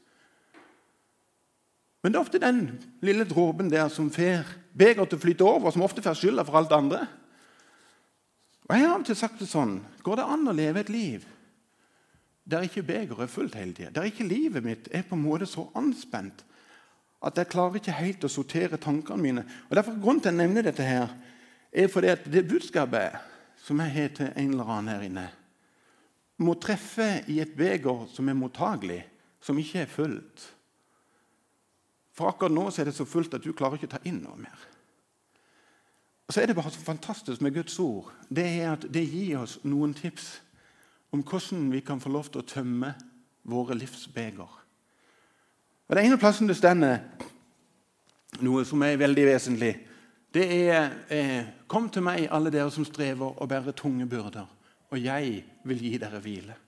Men 2.00 2.12
det 2.12 2.18
er 2.18 2.24
ofte 2.24 2.40
den 2.40 2.60
lille 3.04 3.26
dråpen 3.28 3.70
der 3.72 3.90
som 3.92 4.08
får 4.12 4.48
begeret 4.76 5.10
til 5.10 5.18
å 5.18 5.24
flyte 5.24 5.46
over, 5.46 5.72
som 5.72 5.84
ofte 5.84 6.04
får 6.04 6.16
skylda 6.16 6.46
for 6.48 6.60
alt 6.60 6.72
andre. 6.72 7.02
Og 8.68 8.76
Jeg 8.76 8.86
har 8.86 8.94
av 8.94 9.02
og 9.02 9.08
til 9.08 9.18
sagt 9.18 9.40
det 9.42 9.48
sånn 9.50 9.80
Går 10.06 10.20
det 10.20 10.28
an 10.30 10.48
å 10.48 10.56
leve 10.56 10.84
et 10.84 10.92
liv 10.92 11.28
der 12.50 12.64
ikke 12.66 12.82
begeret 12.82 13.26
er 13.26 13.30
fullt 13.30 13.54
hele 13.54 13.74
tida? 13.76 13.92
Der 13.94 14.08
ikke 14.08 14.26
livet 14.26 14.64
mitt 14.64 14.88
er 14.90 15.04
på 15.06 15.14
en 15.14 15.22
måte 15.22 15.46
så 15.46 15.68
anspent 15.78 16.40
at 17.20 17.36
jeg 17.36 17.50
klarer 17.52 17.76
ikke 17.78 17.94
helt 17.98 18.24
å 18.24 18.30
sortere 18.32 18.80
tankene 18.80 19.22
mine. 19.22 19.44
Og 19.68 19.76
derfor 19.76 19.98
Grunnen 20.00 20.22
til 20.24 20.32
å 20.32 20.38
nevne 20.38 20.64
dette 20.64 20.86
her, 20.86 21.12
er 21.70 21.90
fordi 21.92 22.10
at 22.14 22.24
det 22.32 22.46
budskapet 22.48 23.18
som 23.60 23.82
jeg 23.84 23.92
har 23.94 24.14
til 24.16 24.30
en 24.32 24.54
eller 24.54 24.72
annen 24.72 24.92
her 24.94 25.04
inne, 25.06 25.26
må 26.40 26.56
treffe 26.56 27.20
i 27.28 27.36
et 27.42 27.52
beger 27.54 28.06
som 28.10 28.28
er 28.32 28.38
mottagelig, 28.38 29.02
som 29.44 29.58
ikke 29.60 29.84
er 29.84 29.92
fullt. 29.92 30.46
For 32.20 32.28
akkurat 32.28 32.52
nå 32.52 32.66
er 32.68 32.84
det 32.84 32.92
så 32.92 33.06
fullt 33.08 33.32
at 33.38 33.44
du 33.44 33.54
klarer 33.56 33.78
ikke 33.78 33.88
å 33.88 33.94
ta 33.94 33.98
inn 34.04 34.18
noe 34.20 34.36
mer. 34.36 34.64
Og 36.28 36.34
så 36.34 36.42
er 36.42 36.50
det 36.50 36.54
bare 36.58 36.70
så 36.70 36.82
fantastisk 36.84 37.40
med 37.40 37.54
Guds 37.56 37.78
ord. 37.80 38.10
Det 38.28 38.44
er 38.44 38.74
at 38.74 38.84
det 38.92 39.06
gir 39.08 39.40
oss 39.40 39.56
noen 39.64 39.94
tips 39.96 40.26
om 41.16 41.22
hvordan 41.24 41.70
vi 41.72 41.80
kan 41.80 42.02
få 42.02 42.12
lov 42.12 42.28
til 42.28 42.42
å 42.42 42.46
tømme 42.46 42.92
våre 43.48 43.74
livsbeger. 43.74 44.58
Og 45.88 45.96
Den 45.96 46.10
ene 46.10 46.18
plassen 46.20 46.46
det 46.46 46.58
stender 46.58 47.00
noe 48.44 48.66
som 48.68 48.84
er 48.84 49.00
veldig 49.00 49.24
vesentlig. 49.26 49.72
Det 50.30 50.44
er 50.68 50.90
eh, 51.08 51.44
'Kom 51.66 51.88
til 51.88 52.02
meg, 52.02 52.28
alle 52.30 52.50
dere 52.50 52.70
som 52.70 52.84
strever 52.84 53.40
og 53.42 53.48
bærer 53.48 53.72
tunge 53.72 54.06
byrder, 54.06 54.46
og 54.90 55.04
jeg 55.04 55.44
vil 55.64 55.78
gi 55.78 55.98
dere 55.98 56.20
hvile'. 56.20 56.58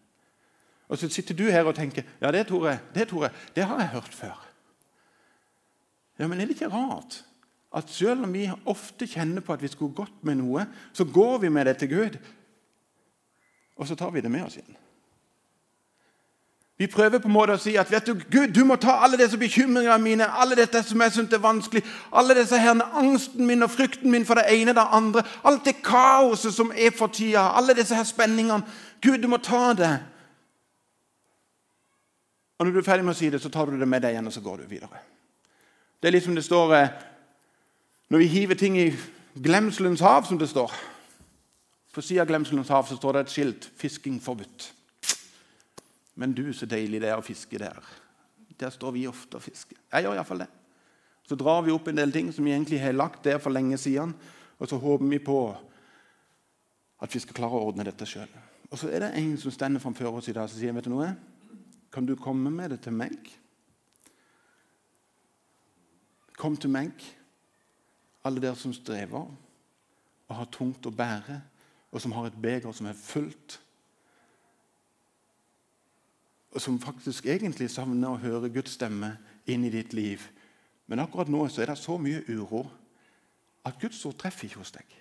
Og 0.88 0.98
Så 0.98 1.08
sitter 1.08 1.34
du 1.34 1.44
her 1.44 1.64
og 1.64 1.74
tenker 1.74 2.02
ja, 2.20 2.30
det 2.30 2.46
tror 2.46 2.68
jeg, 2.68 2.78
det, 2.94 3.08
tror 3.08 3.22
jeg, 3.24 3.32
det 3.56 3.64
har 3.64 3.78
jeg 3.78 3.88
hørt 3.88 4.14
før. 4.14 4.51
Ja, 6.18 6.28
men 6.28 6.40
er 6.40 6.46
det 6.46 6.56
ikke 6.58 6.72
rart 6.72 7.22
at 7.72 7.88
selv 7.88 8.26
om 8.26 8.32
vi 8.34 8.50
ofte 8.68 9.08
kjenner 9.08 9.40
på 9.40 9.54
at 9.54 9.62
vi 9.62 9.70
skulle 9.72 9.96
gått 9.96 10.18
med 10.26 10.42
noe, 10.42 10.66
så 10.92 11.06
går 11.08 11.38
vi 11.46 11.48
med 11.48 11.66
det 11.66 11.78
til 11.80 11.88
Gud, 11.88 12.18
og 13.80 13.88
så 13.88 13.96
tar 13.96 14.12
vi 14.12 14.20
det 14.20 14.30
med 14.30 14.44
oss 14.44 14.58
igjen? 14.58 14.76
Vi 16.82 16.86
prøver 16.86 17.20
på 17.22 17.28
en 17.28 17.34
måte 17.34 17.54
å 17.54 17.60
si 17.60 17.76
at 17.78 17.90
vet 17.92 18.08
du, 18.08 18.16
Gud, 18.32 18.50
du 18.56 18.64
må 18.66 18.74
ta 18.80 18.96
alle 19.04 19.18
disse 19.20 19.38
bekymringene 19.38 20.02
mine, 20.02 20.26
alle 20.26 20.56
dette 20.58 20.80
som 20.82 21.00
jeg 21.04 21.14
syns 21.14 21.36
er 21.36 21.42
vanskelig, 21.44 21.82
alle 22.10 22.34
disse 22.34 22.58
her, 22.58 22.80
angsten 22.98 23.46
min 23.46 23.62
og 23.62 23.70
frykten 23.70 24.10
min 24.10 24.26
for 24.26 24.40
det 24.40 24.48
ene 24.50 24.74
og 24.74 24.80
det 24.80 24.86
andre, 24.98 25.24
alt 25.46 25.68
det 25.68 25.76
kaoset 25.84 26.56
som 26.56 26.72
er 26.74 26.90
for 26.96 27.12
tida, 27.12 27.52
alle 27.54 27.76
disse 27.78 27.94
her 27.94 28.08
spenningene. 28.08 28.66
Gud, 29.00 29.20
du 29.22 29.28
må 29.30 29.38
ta 29.38 29.72
det. 29.78 29.92
Og 32.58 32.66
når 32.66 32.74
du 32.74 32.82
er 32.82 32.88
ferdig 32.90 33.06
med 33.06 33.14
å 33.14 33.20
si 33.20 33.30
det, 33.30 33.40
så 33.42 33.52
tar 33.52 33.70
du 33.70 33.78
det 33.78 33.88
med 33.88 34.02
deg 34.02 34.16
igjen 34.16 34.32
og 34.32 34.34
så 34.34 34.42
går 34.42 34.64
du 34.64 34.70
videre. 34.74 35.04
Det 36.02 36.08
er 36.08 36.16
liksom 36.16 36.34
det 36.34 36.44
står 36.44 36.74
eh, 36.74 36.88
Når 38.10 38.18
vi 38.18 38.26
hiver 38.26 38.54
ting 38.58 38.78
i 38.78 38.92
glemselens 39.38 40.00
hav, 40.00 40.24
som 40.24 40.38
det 40.38 40.48
står 40.50 40.72
På 41.94 42.02
siden 42.02 42.22
av 42.22 42.26
glemselens 42.26 42.68
hav 42.68 42.88
så 42.88 42.96
står 42.96 43.12
det 43.12 43.20
et 43.20 43.30
skilt 43.30 43.70
'Fisking 43.76 44.20
forbudt'. 44.20 44.72
Men 46.14 46.32
du, 46.32 46.52
så 46.52 46.66
deilig 46.66 47.00
det 47.00 47.08
er 47.08 47.16
å 47.16 47.24
fiske 47.24 47.58
der. 47.58 47.78
Der 48.60 48.70
står 48.70 48.90
vi 48.92 49.06
ofte 49.06 49.36
og 49.36 49.42
fisker. 49.42 49.76
Jeg 49.92 50.04
gjør 50.04 50.14
iallfall 50.14 50.38
det. 50.44 50.48
Så 51.28 51.34
drar 51.34 51.62
vi 51.62 51.72
opp 51.72 51.88
en 51.88 51.96
del 51.96 52.12
ting 52.12 52.32
som 52.32 52.44
vi 52.44 52.52
egentlig 52.52 52.80
har 52.80 52.92
lagt 52.92 53.24
der 53.24 53.38
for 53.38 53.50
lenge 53.50 53.78
siden, 53.78 54.14
og 54.58 54.68
så 54.68 54.76
håper 54.76 55.06
vi 55.06 55.18
på 55.18 55.56
at 57.00 57.14
vi 57.14 57.20
skal 57.20 57.34
klare 57.34 57.58
å 57.58 57.68
ordne 57.68 57.84
dette 57.84 58.06
sjøl. 58.06 58.28
Og 58.70 58.78
så 58.78 58.88
er 58.88 59.00
det 59.00 59.14
en 59.18 59.36
som 59.38 59.50
stender 59.50 59.80
framfor 59.80 60.12
oss 60.12 60.28
i 60.28 60.32
dag 60.36 60.44
og 60.44 60.50
sier 60.50 60.72
vet 60.72 60.84
du 60.84 60.90
noe? 60.90 61.14
Kan 61.92 62.06
du 62.06 62.16
komme 62.16 62.50
med 62.50 62.70
det 62.70 62.80
til 62.84 62.92
meg? 62.92 63.16
Kom 66.42 66.56
til 66.58 66.72
meg, 66.74 66.90
alle 68.26 68.42
dere 68.42 68.58
som 68.58 68.72
strever 68.74 69.28
og 70.26 70.32
har 70.34 70.48
tungt 70.50 70.86
å 70.88 70.90
bære, 70.90 71.36
og 71.92 72.00
som 72.02 72.14
har 72.16 72.26
et 72.26 72.38
beger 72.42 72.72
som 72.74 72.88
er 72.90 72.98
fullt, 72.98 73.60
og 76.52 76.60
som 76.60 76.80
faktisk 76.82 77.28
egentlig 77.30 77.68
savner 77.70 78.10
å 78.10 78.18
høre 78.20 78.50
Guds 78.50 78.74
stemme 78.74 79.12
inn 79.46 79.62
i 79.64 79.70
ditt 79.70 79.94
liv. 79.94 80.24
Men 80.90 81.04
akkurat 81.04 81.30
nå 81.30 81.44
så 81.48 81.62
er 81.62 81.70
det 81.70 81.78
så 81.78 81.94
mye 82.00 82.24
uro 82.28 82.64
at 83.64 83.78
Guds 83.80 84.02
ord 84.08 84.18
treffer 84.18 84.48
ikke 84.48 84.60
hos 84.64 84.74
deg. 84.74 84.98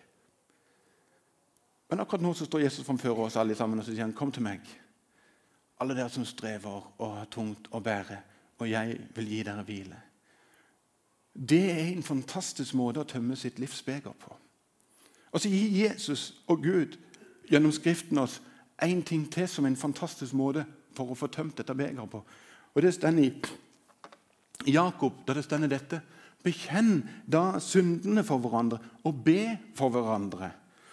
Men 1.90 2.06
akkurat 2.06 2.22
nå 2.24 2.36
så 2.38 2.46
står 2.46 2.68
Jesus 2.68 2.86
framfor 2.86 3.26
oss 3.26 3.40
alle 3.42 3.58
sammen 3.58 3.82
og 3.82 3.86
så 3.86 3.96
sier 3.96 4.06
han, 4.06 4.14
'Kom 4.14 4.32
til 4.32 4.44
meg, 4.44 4.62
alle 5.80 5.96
dere 5.96 6.10
som 6.10 6.26
strever 6.26 6.94
og 7.02 7.18
har 7.18 7.26
tungt 7.26 7.68
å 7.72 7.80
bære, 7.80 8.22
og 8.60 8.70
jeg 8.70 9.02
vil 9.16 9.28
gi 9.28 9.44
dere 9.44 9.64
hvile.' 9.64 10.11
Det 11.34 11.72
er 11.72 11.86
en 11.88 12.04
fantastisk 12.04 12.76
måte 12.76 13.02
å 13.02 13.08
tømme 13.08 13.38
sitt 13.40 13.60
livsbeger 13.60 14.14
på. 14.20 14.36
Og 15.32 15.40
så 15.40 15.50
gir 15.50 15.88
Jesus 15.88 16.44
og 16.52 16.64
Gud 16.64 16.98
gjennom 17.50 17.72
Skriften 17.72 18.20
oss 18.20 18.42
én 18.84 19.04
ting 19.06 19.28
til 19.32 19.48
som 19.48 19.66
en 19.66 19.80
fantastisk 19.80 20.36
måte 20.36 20.66
for 20.96 21.12
å 21.12 21.18
få 21.18 21.30
tømt 21.32 21.58
dette 21.58 21.76
begeret 21.76 22.10
på. 22.12 22.24
Og 22.76 22.82
Det 22.82 22.94
står 22.94 23.20
i 23.20 23.32
Jakob 24.72 25.24
da 25.26 25.34
det 25.34 25.46
står 25.46 25.68
dette 25.68 26.02
Bekjenn 26.42 27.04
da 27.30 27.60
syndene 27.62 28.24
for 28.26 28.42
hverandre 28.42 28.80
og 29.06 29.20
be 29.26 29.58
for 29.78 29.94
hverandre, 29.94 30.50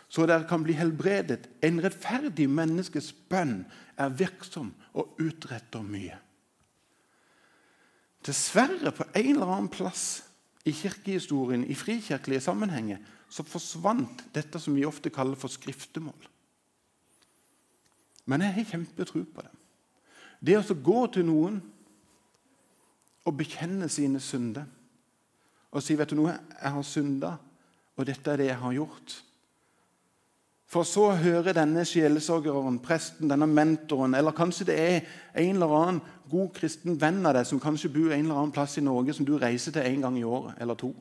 så 0.08 0.26
dere 0.28 0.44
kan 0.48 0.60
bli 0.64 0.74
helbredet. 0.76 1.46
En 1.64 1.80
rettferdig 1.80 2.44
menneskes 2.52 3.14
bønn 3.30 3.62
er 3.96 4.12
virksom 4.12 4.74
og 4.92 5.16
utretter 5.24 5.84
mye. 5.84 6.18
Dessverre, 8.28 8.92
på 8.92 9.06
en 9.14 9.30
eller 9.38 9.54
annen 9.54 9.72
plass 9.72 10.27
i 10.68 10.74
kirkehistorien, 10.76 11.64
i 11.64 11.76
frikirkelige 11.76 12.44
sammenhenger, 12.44 13.00
så 13.28 13.44
forsvant 13.44 14.26
dette 14.34 14.60
som 14.60 14.76
vi 14.76 14.86
ofte 14.88 15.12
kaller 15.12 15.38
for 15.38 15.52
skriftemål. 15.52 16.28
Men 18.28 18.44
jeg 18.44 18.56
har 18.58 18.70
kjempetro 18.72 19.24
på 19.24 19.44
det. 19.44 19.54
Det 20.44 20.58
å 20.60 20.80
gå 20.84 21.00
til 21.12 21.26
noen 21.26 21.62
og 23.26 23.36
bekjenne 23.36 23.88
sine 23.92 24.20
synder 24.22 24.68
og 25.68 25.84
si 25.84 25.96
vet 25.98 26.08
du 26.08 26.16
noe, 26.16 26.32
jeg 26.32 26.72
har 26.74 26.84
synda, 26.86 27.34
og 27.98 28.06
dette 28.08 28.32
er 28.32 28.40
det 28.40 28.46
jeg 28.48 28.60
har 28.62 28.72
gjort. 28.72 29.16
For 30.68 30.84
så 30.84 31.06
å 31.08 31.16
høre 31.16 31.54
denne 31.56 31.80
sjelesørgeren, 31.88 32.76
presten, 32.84 33.30
denne 33.30 33.46
mentoren, 33.48 34.12
eller 34.18 34.36
kanskje 34.36 34.66
det 34.68 34.74
er 34.76 34.98
en 35.40 35.54
eller 35.56 35.74
annen 35.78 36.00
god 36.28 36.50
kristen 36.58 36.98
venn 37.00 37.22
av 37.24 37.38
deg 37.38 37.48
som 37.48 37.60
kanskje 37.62 37.88
bor 37.94 38.12
en 38.12 38.26
eller 38.26 38.36
annen 38.36 38.52
plass 38.52 38.76
i 38.76 38.84
Norge 38.84 39.14
som 39.16 39.24
du 39.24 39.38
reiser 39.40 39.72
til 39.72 39.88
en 39.88 40.04
gang 40.04 40.18
i 40.20 40.26
året 40.28 40.60
eller 40.60 40.76
to. 40.76 40.92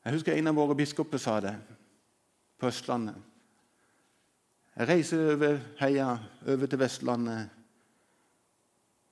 Jeg 0.00 0.16
husker 0.16 0.32
en 0.32 0.48
av 0.48 0.56
våre 0.56 0.78
biskoper 0.78 1.20
sa 1.20 1.36
det 1.44 1.52
på 2.56 2.70
Østlandet. 2.70 3.18
Jeg 4.80 4.88
reiser 4.88 5.34
over 5.34 5.58
heia 5.82 6.14
over 6.48 6.70
til 6.70 6.80
Vestlandet 6.80 7.50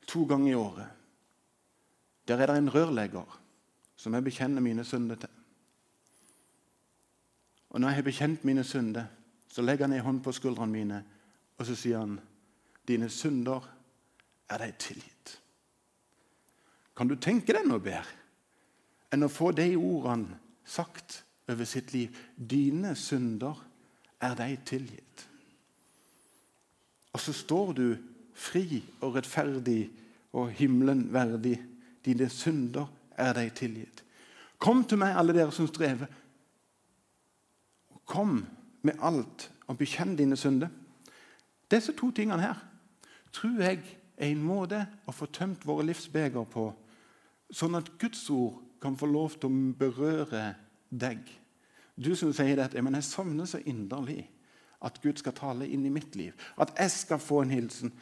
to 0.08 0.24
ganger 0.24 0.54
i 0.54 0.56
året. 0.56 0.94
Der 2.28 2.40
er 2.40 2.48
det 2.48 2.62
en 2.62 2.72
rørlegger 2.72 3.36
som 3.96 4.14
jeg 4.16 4.24
bekjenner 4.24 4.64
mine 4.64 4.84
sønner 4.88 5.20
til. 5.20 5.37
Og 7.70 7.80
når 7.80 7.88
jeg 7.88 7.96
har 7.96 8.02
bekjent 8.02 8.44
mine 8.44 8.64
synder, 8.64 9.04
så 9.48 9.62
legger 9.62 9.86
han 9.86 9.96
en 9.96 10.04
hånd 10.04 10.20
på 10.24 10.32
skuldrene 10.32 10.72
mine 10.72 11.04
og 11.58 11.66
så 11.66 11.74
sier 11.74 11.98
han, 11.98 12.20
'Dine 12.88 13.10
synder 13.10 13.66
er 14.48 14.58
deg 14.58 14.76
tilgitt'. 14.80 15.38
Kan 16.96 17.08
du 17.08 17.14
tenke 17.14 17.52
deg 17.52 17.66
noe 17.68 17.82
bedre 17.82 18.16
enn 19.12 19.26
å 19.26 19.32
få 19.32 19.50
de 19.52 19.74
ordene 19.76 20.38
sagt 20.64 21.22
over 21.48 21.64
sitt 21.64 21.92
liv? 21.92 22.14
'Dine 22.36 22.94
synder 22.96 23.58
er 24.20 24.34
deg 24.34 24.64
tilgitt'. 24.64 25.26
Og 27.12 27.20
så 27.20 27.32
står 27.32 27.72
du 27.72 27.96
fri 28.34 28.82
og 29.00 29.16
rettferdig 29.16 29.90
og 30.32 30.52
himmelen 30.54 31.12
verdig. 31.12 31.58
Dine 32.04 32.28
synder 32.30 32.86
er 33.16 33.32
deg 33.34 33.54
tilgitt. 33.54 34.04
Kom 34.58 34.84
til 34.84 34.98
meg, 34.98 35.16
alle 35.16 35.34
dere 35.34 35.52
som 35.52 35.66
strever. 35.66 36.06
Kom 38.08 38.40
med 38.82 38.98
alt 39.04 39.50
og 39.68 39.78
bekjenn 39.78 40.16
dine 40.16 40.36
synder. 40.36 40.72
Disse 41.68 41.92
to 41.92 42.10
tingene 42.16 42.40
her 42.42 42.62
tror 43.36 43.60
jeg 43.60 43.82
er 44.16 44.30
en 44.32 44.42
måte 44.42 44.80
å 45.06 45.12
få 45.14 45.28
tømt 45.32 45.66
våre 45.68 45.84
livsbeger 45.86 46.46
på, 46.48 46.70
sånn 47.52 47.76
at 47.78 47.90
Guds 48.00 48.24
ord 48.32 48.56
kan 48.82 48.96
få 48.96 49.06
lov 49.10 49.36
til 49.36 49.50
å 49.50 49.74
berøre 49.78 50.54
deg. 50.88 51.20
Du 51.98 52.14
som 52.16 52.32
sier 52.32 52.56
dette, 52.56 52.78
jeg 52.78 53.04
savner 53.04 53.46
så 53.46 53.60
inderlig 53.66 54.22
at 54.86 55.00
Gud 55.02 55.18
skal 55.18 55.34
tale 55.34 55.66
inn 55.66 55.84
i 55.86 55.92
mitt 55.92 56.16
liv. 56.16 56.32
At 56.56 56.72
jeg 56.78 56.90
skal 56.94 57.18
få 57.18 57.42
en 57.42 57.50
hilsen. 57.50 57.92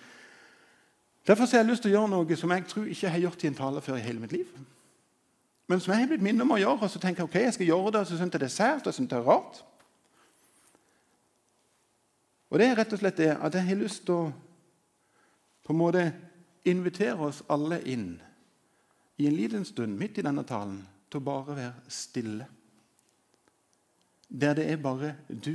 Derfor 1.26 1.48
har 1.48 1.62
jeg 1.62 1.70
lyst 1.70 1.82
til 1.82 1.94
å 1.94 1.96
gjøre 1.96 2.12
noe 2.12 2.36
som 2.38 2.52
jeg 2.52 2.66
tror 2.70 2.86
ikke 2.86 3.06
jeg 3.06 3.14
har 3.14 3.24
gjort 3.24 3.44
i 3.44 3.48
en 3.50 3.58
tale 3.58 3.82
før 3.82 3.96
i 3.98 4.04
hele 4.04 4.22
mitt 4.22 4.34
liv. 4.36 4.50
Men 5.66 5.80
som 5.82 5.92
jeg 5.92 6.04
har 6.04 6.10
blitt 6.12 6.22
minnet 6.22 6.44
om 6.44 6.52
å 6.54 6.60
gjøre, 6.60 6.86
og 6.86 6.92
så 6.92 7.00
tenker 7.02 7.24
jeg 7.24 7.30
ok, 7.30 7.38
jeg 7.42 7.54
skal 7.56 7.70
gjøre 7.72 7.94
det, 7.94 8.02
og 8.04 8.06
så 8.06 8.18
syns 8.20 8.36
jeg 8.36 8.42
det 8.42 8.46
er 8.46 8.54
sært 8.54 8.86
og 8.86 8.94
synes 8.94 9.10
det 9.10 9.18
er 9.18 9.26
rart. 9.26 9.64
Og 12.56 12.60
det 12.62 12.70
er 12.70 12.78
rett 12.78 12.92
og 12.96 13.00
slett 13.02 13.18
det 13.20 13.32
at 13.36 13.52
jeg 13.52 13.68
har 13.68 13.76
lyst 13.76 14.06
til 14.08 14.14
å 14.16 14.28
på 15.66 15.74
en 15.74 15.76
måte 15.76 16.04
invitere 16.64 17.26
oss 17.26 17.42
alle 17.52 17.82
inn 17.84 18.14
i 19.20 19.26
en 19.28 19.36
liten 19.36 19.66
stund 19.68 19.92
midt 20.00 20.16
i 20.16 20.24
denne 20.24 20.40
talen 20.48 20.78
til 21.12 21.20
å 21.20 21.26
bare 21.26 21.56
være 21.58 21.92
stille. 21.92 22.46
Der 24.32 24.56
det 24.56 24.64
er 24.72 24.80
bare 24.80 25.10
du 25.28 25.52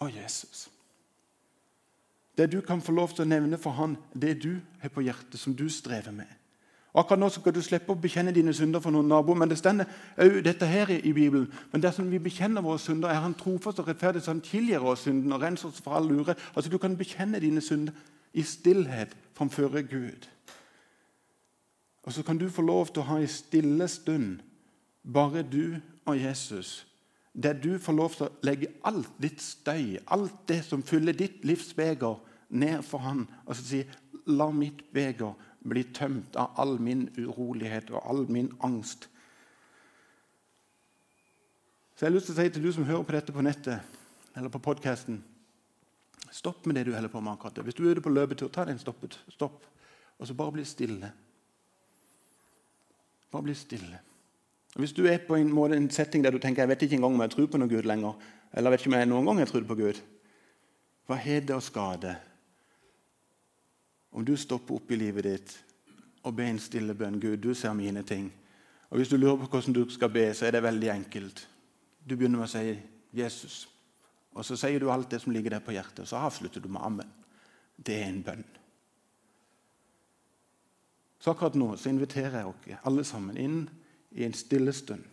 og 0.00 0.16
Jesus. 0.16 0.70
Der 2.40 2.48
du 2.48 2.62
kan 2.64 2.80
få 2.80 2.96
lov 2.96 3.12
til 3.12 3.26
å 3.26 3.32
nevne 3.34 3.60
for 3.60 3.76
han 3.76 3.98
det 4.16 4.38
du 4.46 4.54
har 4.80 4.96
på 4.96 5.04
hjertet, 5.04 5.36
som 5.36 5.52
du 5.52 5.68
strever 5.68 6.16
med. 6.16 6.32
Akkurat 6.94 7.20
nå 7.20 7.28
skal 7.32 7.54
du 7.56 7.62
slippe 7.64 7.94
å 7.94 7.96
bekjenne 7.96 8.34
dine 8.36 8.52
synder 8.52 8.80
for 8.84 8.92
noen 8.92 9.08
naboer. 9.08 9.38
Men 9.40 9.48
det 9.48 9.56
stender 9.58 9.88
òg 10.20 10.42
dette 10.44 10.68
her 10.68 10.90
i 10.92 11.12
Bibelen. 11.12 11.48
Men 11.72 11.82
dersom 11.82 12.10
vi 12.12 12.20
bekjenner 12.20 12.64
våre 12.64 12.78
synder, 12.78 13.08
er 13.08 13.22
Han 13.24 13.34
trofast 13.34 13.80
og 13.80 13.88
rettferdig, 13.88 14.22
så 14.22 14.34
Han 14.34 14.44
tilgir 14.44 14.84
oss 14.84 15.06
synden 15.06 15.32
og 15.32 15.40
renser 15.40 15.68
oss 15.68 15.80
fra 15.80 15.96
all 15.96 16.10
urett. 16.12 16.38
Altså, 16.54 16.70
du 16.70 16.78
kan 16.78 16.96
bekjenne 16.96 17.40
dine 17.40 17.60
synder 17.60 17.92
i 18.34 18.42
stillhet 18.42 19.16
framfor 19.34 19.80
Gud. 19.88 20.28
Og 22.02 22.12
så 22.12 22.22
kan 22.22 22.38
du 22.38 22.48
få 22.50 22.62
lov 22.62 22.86
til 22.90 23.02
å 23.02 23.08
ha 23.12 23.18
en 23.20 23.28
stille 23.30 23.88
stund, 23.88 24.40
bare 25.02 25.42
du 25.42 25.78
og 26.04 26.18
Jesus, 26.18 26.86
der 27.32 27.52
du 27.52 27.78
får 27.78 27.92
lov 27.92 28.16
til 28.16 28.26
å 28.26 28.32
legge 28.42 28.72
alt 28.84 29.10
ditt 29.22 29.42
støy, 29.42 29.96
alt 30.06 30.48
det 30.48 30.64
som 30.66 30.82
fyller 30.82 31.16
ditt 31.16 31.44
livs 31.44 31.72
beger, 31.74 32.18
ned 32.50 32.82
for 32.84 32.98
Han, 32.98 33.26
og 33.46 33.56
så 33.56 33.64
si 33.64 33.84
La 34.26 34.50
mitt 34.54 34.84
beger 34.94 35.32
bli 35.62 35.84
tømt 35.94 36.36
av 36.36 36.58
all 36.60 36.78
min 36.82 37.06
urolighet 37.16 37.90
og 37.94 38.02
all 38.02 38.24
min 38.30 38.50
angst. 38.64 39.08
Så 41.94 42.06
jeg 42.06 42.10
har 42.10 42.16
lyst 42.16 42.30
til 42.30 42.34
å 42.34 42.40
si 42.40 42.54
til 42.54 42.64
du 42.66 42.72
som 42.74 42.86
hører 42.88 43.04
på 43.06 43.14
dette 43.14 43.34
på 43.34 43.44
nettet 43.44 43.98
eller 44.34 44.50
på 44.50 44.62
podkasten 44.62 45.20
Stopp 46.32 46.64
med 46.64 46.78
det 46.78 46.86
du 46.88 46.94
holder 46.94 47.12
på 47.12 47.20
med 47.20 47.34
akkurat 47.34 47.58
Hvis 47.60 47.76
du 47.76 47.82
er 47.84 47.92
ute 47.92 48.04
på 48.04 48.10
løpetur, 48.10 48.48
ta 48.48 48.64
deg 48.64 48.72
en 48.72 48.80
stoppet. 48.80 49.18
stopp. 49.28 49.66
Og 50.18 50.26
så 50.26 50.34
bare 50.34 50.54
bli 50.54 50.64
stille. 50.64 51.10
Bare 53.30 53.44
bli 53.44 53.54
stille. 53.54 54.00
Hvis 54.74 54.94
du 54.96 55.04
er 55.06 55.18
på 55.18 55.36
en, 55.36 55.52
måte, 55.52 55.76
en 55.76 55.90
setting 55.90 56.24
der 56.24 56.32
du 56.32 56.38
tenker 56.38 56.62
jeg 56.62 56.68
vet 56.68 56.82
ikke 56.82 56.96
engang 56.96 57.14
om 57.14 57.20
jeg 57.20 57.34
tror 57.34 57.46
på 57.52 57.60
noe 57.60 57.68
Gud 57.68 57.84
lenger, 57.84 58.16
eller 58.52 58.70
jeg 58.70 58.72
vet 58.72 58.80
ikke 58.80 58.92
om 58.92 58.98
jeg 58.98 59.08
noen 59.10 59.28
gang 59.28 59.42
har 59.42 59.50
trodd 59.50 59.68
på 59.68 59.76
Gud, 59.76 60.00
hva 61.06 61.18
har 61.20 61.44
det 61.44 61.56
å 61.56 61.60
skade 61.60 62.14
om 64.12 64.24
du 64.24 64.36
stopper 64.36 64.74
opp 64.74 64.90
i 64.92 64.98
livet 65.00 65.24
ditt 65.24 65.54
og 66.22 66.36
ber 66.36 66.50
en 66.50 66.60
stille 66.60 66.94
bønn. 66.94 67.20
Gud, 67.20 67.36
du 67.42 67.54
ser 67.54 67.72
mine 67.72 68.02
ting. 68.06 68.32
Og 68.90 68.96
Hvis 68.96 69.08
du 69.08 69.16
lurer 69.16 69.36
på 69.36 69.46
hvordan 69.46 69.72
du 69.72 69.90
skal 69.90 70.10
be, 70.12 70.34
så 70.34 70.46
er 70.46 70.50
det 70.50 70.62
veldig 70.62 70.88
enkelt. 70.92 71.48
Du 72.08 72.16
begynner 72.16 72.38
med 72.38 72.48
å 72.48 72.52
si 72.52 72.78
'Jesus', 73.14 73.68
og 74.34 74.44
så 74.44 74.56
sier 74.56 74.80
du 74.80 74.90
alt 74.90 75.10
det 75.10 75.20
som 75.20 75.32
ligger 75.32 75.50
der 75.50 75.60
på 75.60 75.72
hjertet. 75.72 76.00
og 76.00 76.08
Så 76.08 76.16
avslutter 76.16 76.60
du 76.60 76.68
med 76.68 76.80
'Amen'. 76.80 77.12
Det 77.86 78.02
er 78.02 78.08
en 78.08 78.22
bønn. 78.22 78.44
Så 81.18 81.30
akkurat 81.30 81.54
nå 81.54 81.76
så 81.76 81.88
inviterer 81.88 82.38
jeg 82.38 82.54
dere 82.64 82.78
alle 82.84 83.04
sammen 83.04 83.36
inn 83.36 83.70
i 84.10 84.24
en 84.24 84.34
stille 84.34 84.72
stund, 84.72 85.04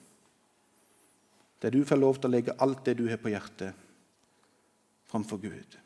der 1.61 1.69
du 1.69 1.85
får 1.85 1.95
lov 1.95 2.15
til 2.15 2.29
å 2.29 2.31
legge 2.31 2.55
alt 2.59 2.85
det 2.85 2.97
du 2.97 3.07
har 3.07 3.17
på 3.17 3.29
hjertet, 3.29 3.73
framfor 5.05 5.37
Gud. 5.37 5.77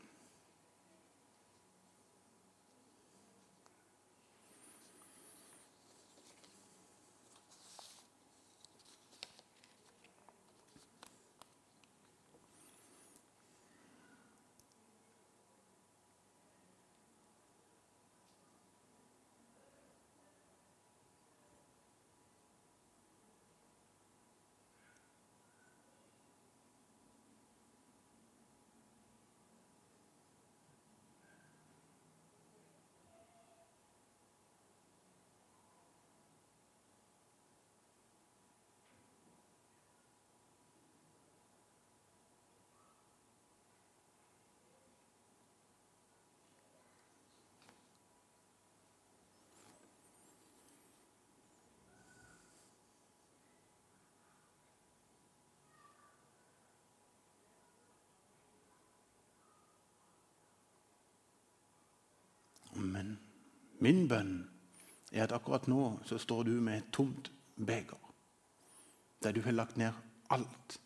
Men 62.76 63.18
min 63.84 64.08
bønn 64.08 64.38
er 65.12 65.28
at 65.28 65.36
akkurat 65.36 65.68
nå 65.68 66.00
så 66.08 66.18
står 66.22 66.48
du 66.48 66.56
med 66.64 66.80
et 66.80 66.92
tomt 66.96 67.30
beger, 67.58 68.00
der 69.24 69.36
du 69.36 69.42
har 69.46 69.56
lagt 69.56 69.78
ned 69.78 69.94
alt, 70.34 70.80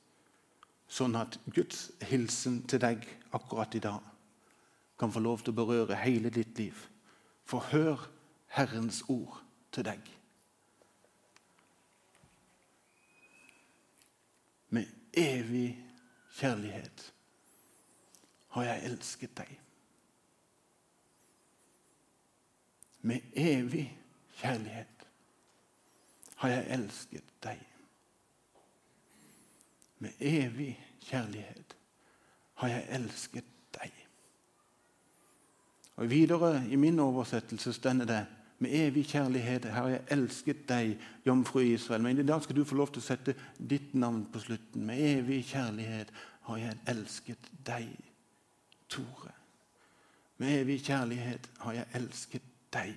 sånn 0.87 1.15
at 1.19 1.37
Guds 1.53 1.91
hilsen 2.09 2.63
til 2.67 2.81
deg 2.81 3.05
akkurat 3.37 3.75
i 3.75 3.83
dag 3.83 4.03
kan 4.97 5.11
få 5.13 5.21
lov 5.21 5.43
til 5.43 5.53
å 5.53 5.59
berøre 5.59 5.99
hele 6.01 6.31
ditt 6.33 6.57
liv. 6.57 6.77
For 7.45 7.63
hør 7.71 8.07
Herrens 8.57 9.03
ord 9.07 9.37
til 9.71 9.85
deg. 9.85 10.01
Med 14.73 14.89
evig 15.13 15.77
kjærlighet 16.39 17.05
har 18.57 18.67
jeg 18.71 18.89
elsket 18.89 19.37
deg. 19.37 19.53
Med 23.07 23.23
evig 23.39 23.85
kjærlighet 24.41 25.05
har 26.41 26.51
jeg 26.53 26.65
elsket 26.75 27.29
deg. 27.43 27.61
Med 30.03 30.19
evig 30.19 30.73
kjærlighet 31.07 31.75
har 32.61 32.73
jeg 32.73 32.87
elsket 32.99 33.53
deg. 33.77 33.93
Og 35.97 36.09
Videre 36.09 36.51
i 36.69 36.75
min 36.75 36.99
oversettelse 36.99 37.73
stender 37.73 38.05
det 38.05 38.25
med 38.59 38.73
evig 38.73 39.05
kjærlighet 39.05 39.65
har 39.69 39.87
jeg 39.91 40.01
elsket 40.15 40.63
deg, 40.69 40.95
jomfru 41.25 41.59
Israel. 41.61 42.01
Men 42.01 42.17
i 42.17 42.25
dag 42.25 42.41
skal 42.43 42.57
du 42.57 42.65
få 42.65 42.75
lov 42.79 42.89
til 42.89 43.03
å 43.03 43.05
sette 43.05 43.35
ditt 43.57 43.93
navn 43.93 44.23
på 44.33 44.41
slutten. 44.41 44.85
Med 44.85 44.97
evig 44.97 45.43
kjærlighet 45.51 46.09
har 46.49 46.61
jeg 46.63 46.79
elsket 46.89 47.51
deg, 47.67 47.91
Tore. 48.89 49.33
Med 50.41 50.61
evig 50.61 50.79
kjærlighet 50.87 51.49
har 51.61 51.77
jeg 51.77 51.91
elsket 51.99 52.53
deg. 52.77 52.95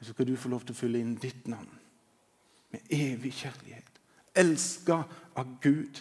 Og 0.00 0.06
Så 0.06 0.12
skal 0.12 0.26
du 0.26 0.36
få 0.36 0.48
lov 0.48 0.64
til 0.64 0.74
å 0.74 0.80
fylle 0.80 1.00
inn 1.00 1.14
ditt 1.20 1.48
navn 1.48 1.68
med 2.72 2.94
evig 2.94 3.34
kjærlighet. 3.42 3.98
Elska 4.34 5.02
av 5.36 5.58
Gud, 5.60 6.00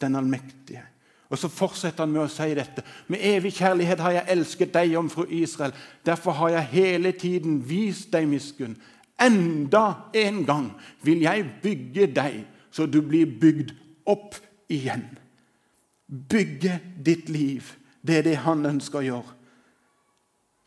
den 0.00 0.16
allmektige. 0.16 0.84
Og 1.28 1.38
Så 1.38 1.48
fortsetter 1.48 2.04
han 2.04 2.12
med 2.12 2.22
å 2.22 2.30
si 2.32 2.48
dette. 2.56 2.84
Med 3.08 3.20
evig 3.20 3.52
kjærlighet 3.58 4.00
har 4.00 4.14
jeg 4.16 4.32
elsket 4.36 4.72
deg, 4.72 4.92
jomfru 4.92 5.26
Israel. 5.28 5.74
Derfor 6.06 6.36
har 6.38 6.54
jeg 6.56 6.72
hele 6.72 7.12
tiden 7.12 7.58
vist 7.68 8.12
deg 8.12 8.28
miskunn. 8.28 8.78
Enda 9.20 10.10
en 10.14 10.44
gang 10.46 10.70
vil 11.02 11.24
jeg 11.26 11.44
bygge 11.62 12.06
deg, 12.14 12.44
så 12.70 12.86
du 12.86 13.00
blir 13.02 13.26
bygd 13.26 13.74
opp 14.06 14.38
igjen. 14.70 15.04
Bygge 16.06 16.78
ditt 17.04 17.28
liv. 17.28 17.74
Det 18.00 18.20
er 18.20 18.22
det 18.22 18.36
han 18.46 18.64
ønsker 18.66 19.02
å 19.02 19.08
gjøre. 19.08 19.37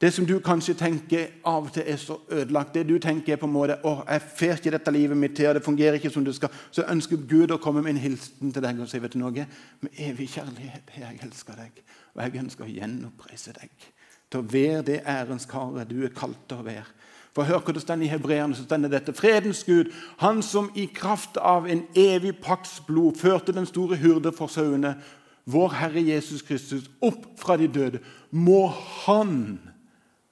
Det 0.02 0.10
som 0.14 0.26
du 0.26 0.40
kanskje 0.42 0.74
tenker 0.74 1.28
av 1.46 1.68
og 1.68 1.74
til 1.76 1.84
er 1.86 1.98
så 2.02 2.16
ødelagt, 2.34 2.74
det 2.74 2.88
du 2.90 2.96
tenker 3.00 3.36
er 3.36 3.38
på 3.38 3.46
en 3.46 3.54
måte 3.54 3.76
å, 3.86 4.00
jeg 4.08 4.24
får 4.40 4.56
ikke 4.56 4.74
dette 4.74 4.94
livet 4.96 5.18
mitt 5.18 5.36
til, 5.38 5.52
og 5.52 5.60
det 5.60 5.62
fungerer 5.66 6.00
ikke 6.00 6.10
som 6.10 6.26
det 6.26 6.34
skal, 6.34 6.50
så 6.74 6.88
ønsker 6.90 7.22
Gud 7.30 7.54
å 7.54 7.60
komme 7.62 7.84
med 7.86 7.94
en 7.94 8.02
hilsen 8.08 8.50
til 8.50 8.66
deg 8.66 8.82
og 8.82 8.90
si 8.90 9.02
vet 9.04 9.14
du 9.14 9.20
noe, 9.22 9.46
med 9.86 10.02
evig 10.02 10.32
kjærlighet 10.34 10.90
jeg 10.98 11.22
elsker 11.22 11.62
deg, 11.62 11.84
og 12.16 12.24
jeg 12.26 12.42
ønsker 12.42 12.66
å 12.66 12.72
gjenoppreise 12.74 13.54
deg. 13.60 13.88
Til 14.32 14.42
å 14.42 14.50
være 14.50 14.82
det 14.90 15.00
ærens 15.06 15.46
karet 15.46 15.92
du 15.92 16.00
er 16.02 16.18
kalt 16.18 16.48
til 16.50 16.64
å 16.64 16.66
være. 16.66 16.90
For 17.38 17.46
hør 17.46 17.62
hva 17.62 17.76
det 17.78 17.86
står 17.86 18.02
i 18.02 18.10
Hebreerne, 18.12 18.58
så 18.58 18.66
står 18.66 18.90
dette. 18.90 19.14
Fredens 19.16 19.62
Gud, 19.64 19.94
han 20.20 20.42
som 20.44 20.74
i 20.76 20.88
kraft 20.90 21.38
av 21.38 21.70
en 21.70 21.86
evig 21.96 22.40
pakts 22.42 22.80
blod 22.88 23.22
førte 23.22 23.54
den 23.54 23.70
store 23.70 24.02
hyrde 24.02 24.34
for 24.34 24.50
sauene, 24.50 24.98
vår 25.46 25.78
Herre 25.78 26.02
Jesus 26.10 26.42
Kristus, 26.42 26.90
opp 27.02 27.24
fra 27.38 27.56
de 27.58 27.70
døde, 27.70 28.02
må 28.32 28.66
Han 29.06 29.60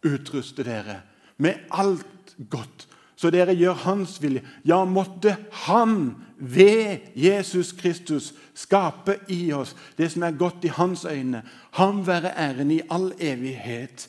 utruste 0.05 0.63
dere 0.63 1.01
med 1.37 1.65
alt 1.71 2.35
godt, 2.49 2.87
så 3.15 3.29
dere 3.31 3.55
gjør 3.55 3.73
Hans 3.83 4.21
vilje. 4.21 4.43
Ja, 4.65 4.83
måtte 4.85 5.35
Han 5.51 6.15
ved 6.37 6.99
Jesus 7.15 7.71
Kristus 7.71 8.33
skape 8.55 9.17
i 9.27 9.51
oss 9.53 9.75
det 9.97 10.11
som 10.11 10.23
er 10.23 10.37
godt 10.39 10.63
i 10.63 10.71
Hans 10.71 11.05
øyne. 11.05 11.43
Han 11.71 12.05
være 12.07 12.31
æren 12.37 12.71
i 12.71 12.81
all 12.89 13.11
evighet. 13.19 14.07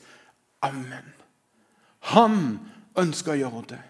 Amen. 0.62 1.14
Han 2.14 2.59
ønsker 2.98 3.35
å 3.35 3.40
gjøre 3.40 3.64
det. 3.74 3.83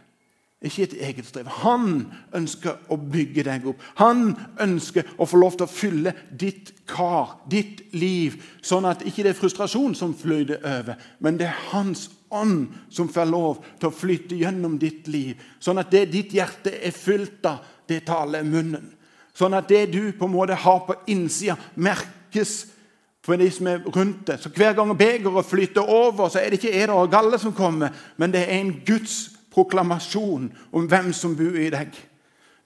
Ikke 0.61 0.83
et 0.83 0.97
eget 1.01 1.25
strev. 1.25 1.47
Han 1.63 2.11
ønsker 2.37 2.83
å 2.93 2.99
bygge 3.01 3.47
deg 3.47 3.65
opp. 3.71 3.81
Han 3.97 4.35
ønsker 4.61 5.09
å 5.17 5.25
få 5.29 5.41
lov 5.41 5.57
til 5.57 5.65
å 5.65 5.73
fylle 5.73 6.13
ditt 6.37 6.75
kar, 6.91 7.39
ditt 7.49 7.87
liv, 7.97 8.37
sånn 8.61 8.85
at 8.91 9.07
ikke 9.09 9.25
det 9.25 9.33
er 9.33 9.39
frustrasjon 9.39 9.97
som 9.97 10.13
fløyter 10.17 10.61
over, 10.61 11.01
men 11.25 11.39
det 11.41 11.49
er 11.49 11.63
Hans 11.71 12.11
ånd 12.31 12.69
som 12.93 13.09
får 13.11 13.31
lov 13.31 13.63
til 13.81 13.89
å 13.89 13.95
flyte 13.95 14.37
gjennom 14.39 14.77
ditt 14.79 15.09
liv. 15.09 15.41
Sånn 15.63 15.81
at 15.81 15.91
det 15.95 16.11
ditt 16.13 16.37
hjerte 16.37 16.77
er 16.77 16.95
fylt 16.95 17.47
av, 17.49 17.65
det 17.89 18.05
taler 18.07 18.45
munnen. 18.47 18.93
Sånn 19.35 19.57
at 19.57 19.71
det 19.71 19.87
du 19.95 20.13
på 20.13 20.29
en 20.29 20.35
måte 20.35 20.59
har 20.61 20.85
på 20.85 20.99
innsida, 21.11 21.57
merkes 21.75 22.67
for 23.25 23.41
de 23.41 23.49
som 23.53 23.67
er 23.71 23.83
rundt 23.97 24.27
det. 24.29 24.39
Så 24.43 24.53
Hver 24.53 24.77
gang 24.77 24.93
begeret 24.97 25.49
flyter 25.49 25.89
over, 25.89 26.29
så 26.29 26.39
er 26.39 26.51
det 26.51 26.61
ikke 26.61 26.77
eder 26.77 26.95
og 26.95 27.11
galle 27.11 27.39
som 27.41 27.57
kommer, 27.57 27.95
men 28.21 28.33
det 28.35 28.45
er 28.45 28.61
en 28.61 28.75
Guds 28.87 29.40
proklamasjon 29.51 30.49
om 30.73 30.87
hvem 30.87 31.13
som 31.13 31.37
bor 31.37 31.59
i 31.59 31.71
deg. 31.73 31.95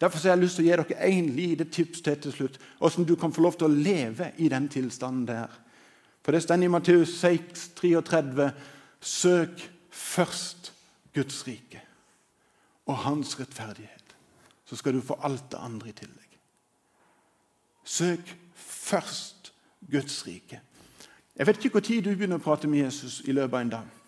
Derfor 0.00 0.18
har 0.18 0.34
jeg 0.34 0.42
lyst 0.42 0.58
til 0.58 0.64
å 0.64 0.68
gi 0.68 0.76
dere 0.76 1.08
en 1.08 1.28
lite 1.36 1.64
tips 1.64 2.02
til 2.04 2.16
til 2.20 2.32
slutt, 2.32 2.58
hvordan 2.78 3.06
du 3.08 3.14
kan 3.16 3.32
få 3.32 3.44
lov 3.44 3.58
til 3.58 3.68
å 3.68 3.76
leve 3.76 4.32
i 4.36 4.48
den 4.48 4.68
tilstanden 4.68 5.26
der. 5.26 5.48
For 6.24 6.32
Det 6.32 6.42
står 6.42 6.62
i 6.62 6.68
Matteus 6.68 7.14
6, 7.20 7.68
33, 7.76 8.50
Søk 9.00 9.70
først 9.90 10.72
Guds 11.14 11.46
rike 11.46 11.80
og 12.86 12.96
hans 12.96 13.40
rettferdighet, 13.40 14.16
så 14.64 14.76
skal 14.76 14.94
du 14.94 15.00
få 15.00 15.18
alt 15.22 15.50
det 15.52 15.60
andre 15.60 15.88
i 15.88 15.92
tillegg. 15.92 16.38
Søk 17.84 18.36
først 18.54 19.52
Guds 19.90 20.26
rike. 20.26 20.60
Jeg 21.36 21.46
vet 21.46 21.64
ikke 21.64 21.80
når 21.80 22.02
du 22.02 22.10
begynner 22.16 22.40
å 22.40 22.44
prate 22.44 22.68
med 22.68 22.84
Jesus 22.84 23.20
i 23.24 23.32
løpet 23.32 23.54
av 23.54 23.60
en 23.60 23.70
dag. 23.70 24.03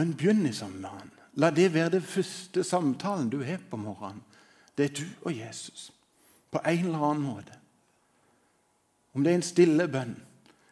Men 0.00 0.14
begynn 0.16 0.40
med 0.46 0.88
han. 0.88 1.10
La 1.36 1.50
det 1.52 1.74
være 1.74 1.98
den 1.98 2.04
første 2.08 2.64
samtalen 2.64 3.28
du 3.28 3.42
har 3.44 3.60
på 3.68 3.76
morgenen. 3.76 4.22
Det 4.72 4.86
er 4.86 4.94
du 4.96 5.06
og 5.28 5.36
Jesus. 5.36 5.90
På 6.50 6.62
en 6.64 6.86
eller 6.86 7.04
annen 7.04 7.26
måte. 7.26 7.58
Om 9.12 9.24
det 9.24 9.32
er 9.32 9.40
en 9.40 9.44
stille 9.44 9.86
bønn, 9.90 10.14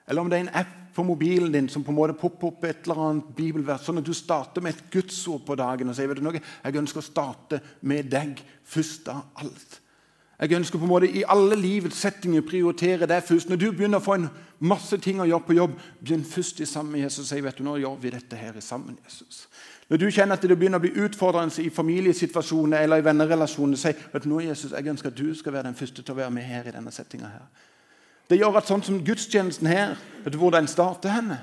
eller 0.09 0.23
om 0.23 0.31
det 0.31 0.39
er 0.39 0.47
en 0.47 0.57
app 0.63 0.77
på 0.95 1.05
mobilen 1.05 1.53
din 1.53 1.69
som 1.69 1.85
på 1.85 1.93
en 1.93 1.99
måte 1.99 2.17
popper 2.19 2.49
opp 2.49 2.65
et 2.65 2.87
eller 2.87 3.03
annet 3.05 3.35
bibelvers, 3.37 3.85
sånn 3.85 4.01
at 4.01 4.07
du 4.07 4.15
starter 4.17 4.65
med 4.65 4.75
et 4.75 4.89
gudsord 4.95 5.45
på 5.47 5.59
dagen 5.59 5.91
og 5.91 5.99
sier 5.99 6.09
vet 6.09 6.19
du 6.19 6.25
noe, 6.25 6.41
jeg 6.41 6.81
ønsker 6.81 7.03
å 7.03 7.07
starte 7.07 7.61
med 7.87 8.09
deg 8.11 8.41
først 8.67 9.11
av 9.13 9.45
alt. 9.45 9.79
Jeg 10.39 10.55
ønsker 10.55 10.79
på 10.79 10.87
en 10.87 10.91
måte 10.93 11.09
i 11.11 11.25
alle 11.27 11.57
livets 11.59 11.99
settinger 11.99 12.45
prioritere 12.47 13.09
det 13.11 13.25
først. 13.27 13.49
Når 13.51 13.59
du 13.59 13.73
begynner 13.73 13.99
å 13.99 14.05
få 14.05 14.15
en 14.15 14.29
masse 14.63 14.95
ting 15.03 15.19
å 15.19 15.27
gjøre 15.27 15.47
på 15.49 15.57
jobb, 15.57 15.73
begynn 15.99 16.23
først 16.25 16.61
i 16.63 16.67
sammen 16.69 16.93
med 16.95 17.09
Jesus 17.09 17.25
og 17.25 17.31
si 17.33 17.41
vet 17.43 17.59
du, 17.59 17.65
nå 17.67 17.75
gjør 17.83 17.97
vi 17.99 18.13
dette 18.15 18.39
her 18.39 18.55
i 18.55 18.63
sammen. 18.63 18.99
Jesus. 19.03 19.49
Når 19.91 19.99
du 19.99 20.07
kjenner 20.11 20.39
at 20.39 20.45
det 20.47 20.55
begynner 20.55 20.79
å 20.79 20.85
bli 20.85 20.93
utfordrende 21.03 21.65
i 21.65 21.73
familiesituasjoner 21.75 22.85
eller 22.85 23.03
i 23.03 23.07
vennerelasjoner, 23.09 23.81
si 23.81 23.91
du, 23.97 24.29
nå 24.31 24.43
Jesus, 24.45 24.75
jeg 24.77 24.93
ønsker 24.93 25.11
at 25.11 25.19
du 25.19 25.33
skal 25.35 25.57
være 25.57 25.71
den 25.71 25.79
første 25.79 26.05
til 26.05 26.15
å 26.15 26.19
være 26.21 26.35
med 26.37 26.47
her 26.47 26.69
i 26.69 26.75
denne 26.77 26.93
settinga. 26.95 27.31
Det 28.29 28.39
gjør 28.39 28.61
at 28.61 28.69
sånn 28.69 28.85
som 28.85 29.01
gudstjenesten 29.03 29.71
her 29.71 29.97
Vet 30.23 30.35
du 30.35 30.39
hvor 30.39 30.53
den 30.53 30.69
starter? 30.69 31.15
henne? 31.15 31.39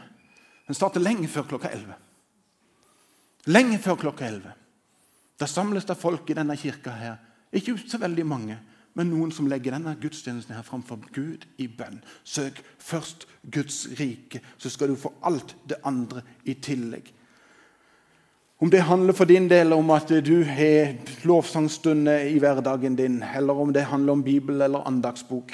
Den 0.68 0.78
starter 0.78 1.02
lenge 1.02 1.28
før 1.32 1.48
klokka 1.50 1.72
11. 1.74 1.96
Lenge 3.50 3.80
før 3.82 3.98
klokka 4.06 4.28
11. 4.28 4.54
Da 5.40 5.48
samles 5.50 5.86
det 5.86 5.98
folk 5.98 6.30
i 6.30 6.38
denne 6.38 6.56
kirka 6.58 6.94
her. 6.96 7.18
Ikke 7.56 7.76
så 7.82 7.98
veldig 8.02 8.26
mange, 8.28 8.60
men 8.96 9.12
noen 9.12 9.32
som 9.36 9.48
legger 9.52 9.76
denne 9.76 9.96
gudstjenesten 10.00 10.56
her 10.56 10.64
framfor 10.64 11.02
Gud 11.14 11.44
i 11.60 11.68
bønn. 11.68 12.00
Søk 12.24 12.62
først 12.80 13.28
Guds 13.52 13.84
rike, 14.00 14.40
så 14.58 14.72
skal 14.72 14.94
du 14.94 15.00
få 15.00 15.12
alt 15.28 15.56
det 15.68 15.82
andre 15.84 16.24
i 16.48 16.56
tillegg. 16.56 17.12
Om 18.64 18.72
det 18.72 18.86
handler 18.88 19.14
for 19.14 19.28
din 19.28 19.50
del 19.52 19.76
om 19.76 19.92
at 19.92 20.14
du 20.24 20.38
har 20.48 20.96
lovsangstunder 21.28 22.30
i 22.32 22.40
hverdagen 22.40 22.96
din, 22.96 23.20
eller 23.24 23.60
om 23.60 23.74
det 23.76 23.84
handler 23.92 24.16
om 24.16 24.24
Bibel 24.24 24.62
eller 24.62 24.88
andagsbok, 24.88 25.52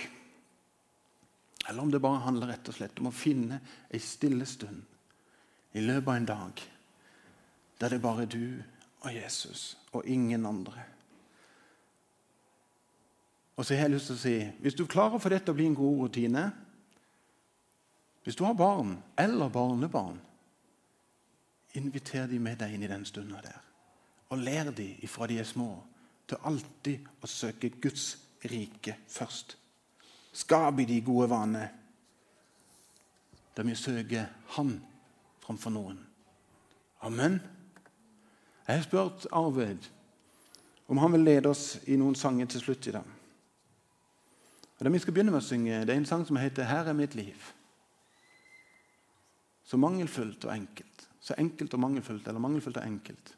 eller 1.69 1.82
om 1.82 1.91
det 1.91 2.01
bare 2.01 2.21
handler 2.21 2.54
rett 2.54 2.69
og 2.69 2.77
slett 2.77 3.01
om 3.01 3.10
å 3.10 3.15
finne 3.15 3.58
ei 3.89 3.99
stille 4.01 4.45
stund 4.45 4.86
i 5.73 5.82
løpet 5.82 6.08
av 6.08 6.15
en 6.19 6.30
dag 6.30 6.63
der 7.82 7.89
det 7.89 8.01
bare 8.04 8.27
er 8.27 8.30
du 8.30 8.62
og 9.01 9.13
Jesus 9.15 9.77
og 9.93 10.06
ingen 10.06 10.45
andre. 10.45 10.90
Og 13.62 13.65
så 13.65 13.76
har 13.78 13.86
jeg 13.86 13.93
lyst 13.93 14.08
til 14.10 14.15
å 14.17 14.21
si 14.24 14.38
Hvis 14.63 14.74
du 14.74 14.88
klarer 14.89 15.21
få 15.21 15.30
dette 15.30 15.54
å 15.54 15.58
bli 15.58 15.67
en 15.69 15.78
god 15.78 16.00
rutine 16.02 16.47
Hvis 18.26 18.38
du 18.39 18.41
har 18.41 18.58
barn 18.58 18.95
eller 19.21 19.52
barnebarn, 19.54 20.17
inviter 21.78 22.26
de 22.30 22.39
med 22.41 22.58
deg 22.58 22.74
inn 22.74 22.86
i 22.86 22.89
den 22.89 23.06
stunda 23.06 23.41
der. 23.41 23.60
Og 24.34 24.41
lær 24.41 24.71
de 24.78 24.88
ifra 25.06 25.28
de 25.30 25.39
er 25.41 25.47
små, 25.47 25.69
til 26.30 26.41
alltid 26.45 27.08
å 27.21 27.30
søke 27.30 27.71
Guds 27.82 28.12
rike 28.45 28.95
først. 29.10 29.56
Skap 30.34 30.82
i 30.82 30.86
de 30.89 31.00
gode 31.06 31.30
vaner 31.30 31.71
der 33.56 33.65
vi 33.67 33.78
søker 33.78 34.30
Han 34.58 34.76
framfor 35.45 35.74
noen. 35.74 35.97
Amen. 37.02 37.41
Jeg 38.67 38.76
har 38.76 38.86
spurt 38.86 39.26
Arvid 39.32 39.89
om 40.88 41.02
han 41.02 41.17
vil 41.17 41.26
lede 41.30 41.50
oss 41.50 41.80
i 41.88 41.97
noen 41.97 42.17
sanger 42.17 42.50
til 42.52 42.65
slutt 42.65 42.88
i 42.91 43.00
dag. 43.00 43.17
Og 44.81 44.85
Det 44.85 44.93
vi 44.93 44.99
skal 44.99 45.13
begynne 45.13 45.29
med 45.29 45.43
å 45.43 45.45
synge, 45.45 45.83
det 45.85 45.93
er 45.93 45.99
en 45.99 46.05
sang 46.09 46.23
som 46.25 46.35
heter 46.41 46.63
'Her 46.63 46.87
er 46.89 46.93
mitt 46.93 47.15
liv'. 47.15 47.53
Så 49.63 49.77
mangelfullt 49.77 50.45
og 50.45 50.53
enkelt. 50.53 51.07
Så 51.19 51.33
enkelt 51.37 51.73
og 51.73 51.79
mangelfullt, 51.79 52.27
eller 52.27 52.39
mangelfullt 52.39 52.77
og 52.77 52.85
enkelt. 52.87 53.35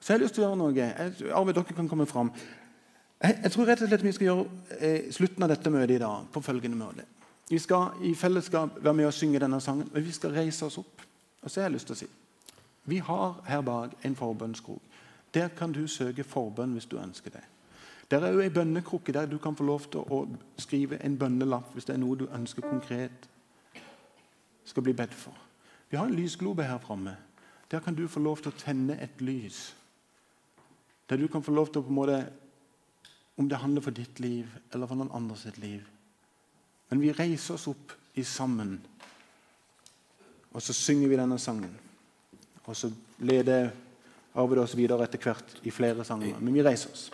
Så 0.00 0.12
jeg 0.12 0.18
har 0.18 0.24
lyst 0.24 0.34
til 0.34 0.44
å 0.44 0.46
gjøre 0.46 0.56
noe. 0.56 1.32
Arvid, 1.32 1.54
dere 1.54 1.64
kan 1.64 1.88
komme 1.88 2.06
fram. 2.06 2.30
Jeg, 3.22 3.40
jeg, 3.42 3.52
tror 3.52 3.64
rett 3.64 3.82
og 3.82 3.88
slett 3.88 4.04
vi 4.04 4.12
skal 4.12 4.26
gjøre 4.26 4.46
eh, 4.80 5.12
slutten 5.12 5.42
av 5.42 5.48
dette 5.48 5.70
møtet 5.70 5.90
i 5.90 5.98
dag 5.98 6.28
på 6.32 6.40
følgende 6.40 6.76
måte. 6.76 7.04
Vi 7.48 7.58
skal 7.58 7.96
i 8.02 8.14
fellesskap 8.14 8.76
være 8.82 8.94
med 8.94 9.06
å 9.06 9.10
synge 9.10 9.40
denne 9.40 9.60
sangen, 9.60 9.88
men 9.92 10.04
vi 10.04 10.12
skal 10.12 10.30
reise 10.30 10.66
oss 10.66 10.78
opp. 10.78 11.00
Og 11.42 11.50
så 11.50 11.60
har 11.60 11.70
jeg 11.70 11.72
lyst 11.72 11.86
til 11.86 11.96
å 11.96 11.98
si 11.98 12.06
Vi 12.84 12.98
har 12.98 13.42
her 13.46 13.60
bak 13.60 13.90
en 14.04 14.16
forbønnskrok. 14.16 14.95
Der 15.36 15.48
kan 15.52 15.72
du 15.72 15.84
søke 15.86 16.24
forbønn 16.24 16.72
hvis 16.72 16.88
du 16.88 16.96
ønsker 16.96 17.30
det. 17.30 17.44
Der 18.10 18.24
er 18.24 18.32
jo 18.32 18.40
ei 18.40 18.48
bønnekrukke 18.48 19.12
der 19.12 19.26
du 19.28 19.36
kan 19.38 19.56
få 19.56 19.64
lov 19.68 19.84
til 19.92 20.00
å 20.00 20.22
skrive 20.58 20.96
en 21.04 21.18
bønnelapp 21.20 21.74
hvis 21.74 21.84
det 21.84 21.96
er 21.96 22.00
noe 22.00 22.16
du 22.16 22.24
ønsker 22.32 22.64
konkret 22.64 23.28
skal 24.64 24.82
bli 24.82 24.94
bedt 24.96 25.14
for. 25.14 25.36
Vi 25.90 25.96
har 25.96 26.08
en 26.08 26.16
lysglobe 26.16 26.64
her 26.64 26.78
framme. 26.78 27.16
Der 27.70 27.80
kan 27.84 27.94
du 27.94 28.06
få 28.08 28.20
lov 28.20 28.40
til 28.40 28.54
å 28.54 28.58
tenne 28.58 28.96
et 29.02 29.20
lys. 29.20 29.76
Der 31.10 31.20
du 31.20 31.28
kan 31.28 31.42
få 31.42 31.52
lov 31.52 31.68
til 31.68 31.82
å 31.82 31.86
på 31.86 31.92
en 31.92 32.00
måte 32.00 32.26
Om 33.36 33.48
det 33.48 33.58
handler 33.60 33.82
for 33.84 33.92
ditt 33.92 34.20
liv 34.20 34.48
eller 34.72 34.86
for 34.86 34.96
noen 34.96 35.12
andre 35.12 35.34
sitt 35.36 35.58
liv. 35.58 35.82
Men 36.88 37.00
vi 37.00 37.12
reiser 37.12 37.54
oss 37.54 37.66
opp 37.68 37.92
i 38.14 38.22
sammen, 38.24 38.78
og 40.52 40.62
så 40.62 40.72
synger 40.72 41.08
vi 41.08 41.18
denne 41.20 41.36
sangen. 41.38 41.74
Og 42.64 42.76
så 42.76 42.88
leder 43.18 43.68
Arvid 44.36 44.60
oss 44.62 44.76
videre 44.76 45.06
etter 45.06 45.22
hvert 45.22 45.60
i 45.64 45.72
flere 45.72 46.04
sanger. 46.04 46.36
Men 46.40 46.54
vi 46.54 46.64
reiser 46.66 46.92
oss. 46.92 47.06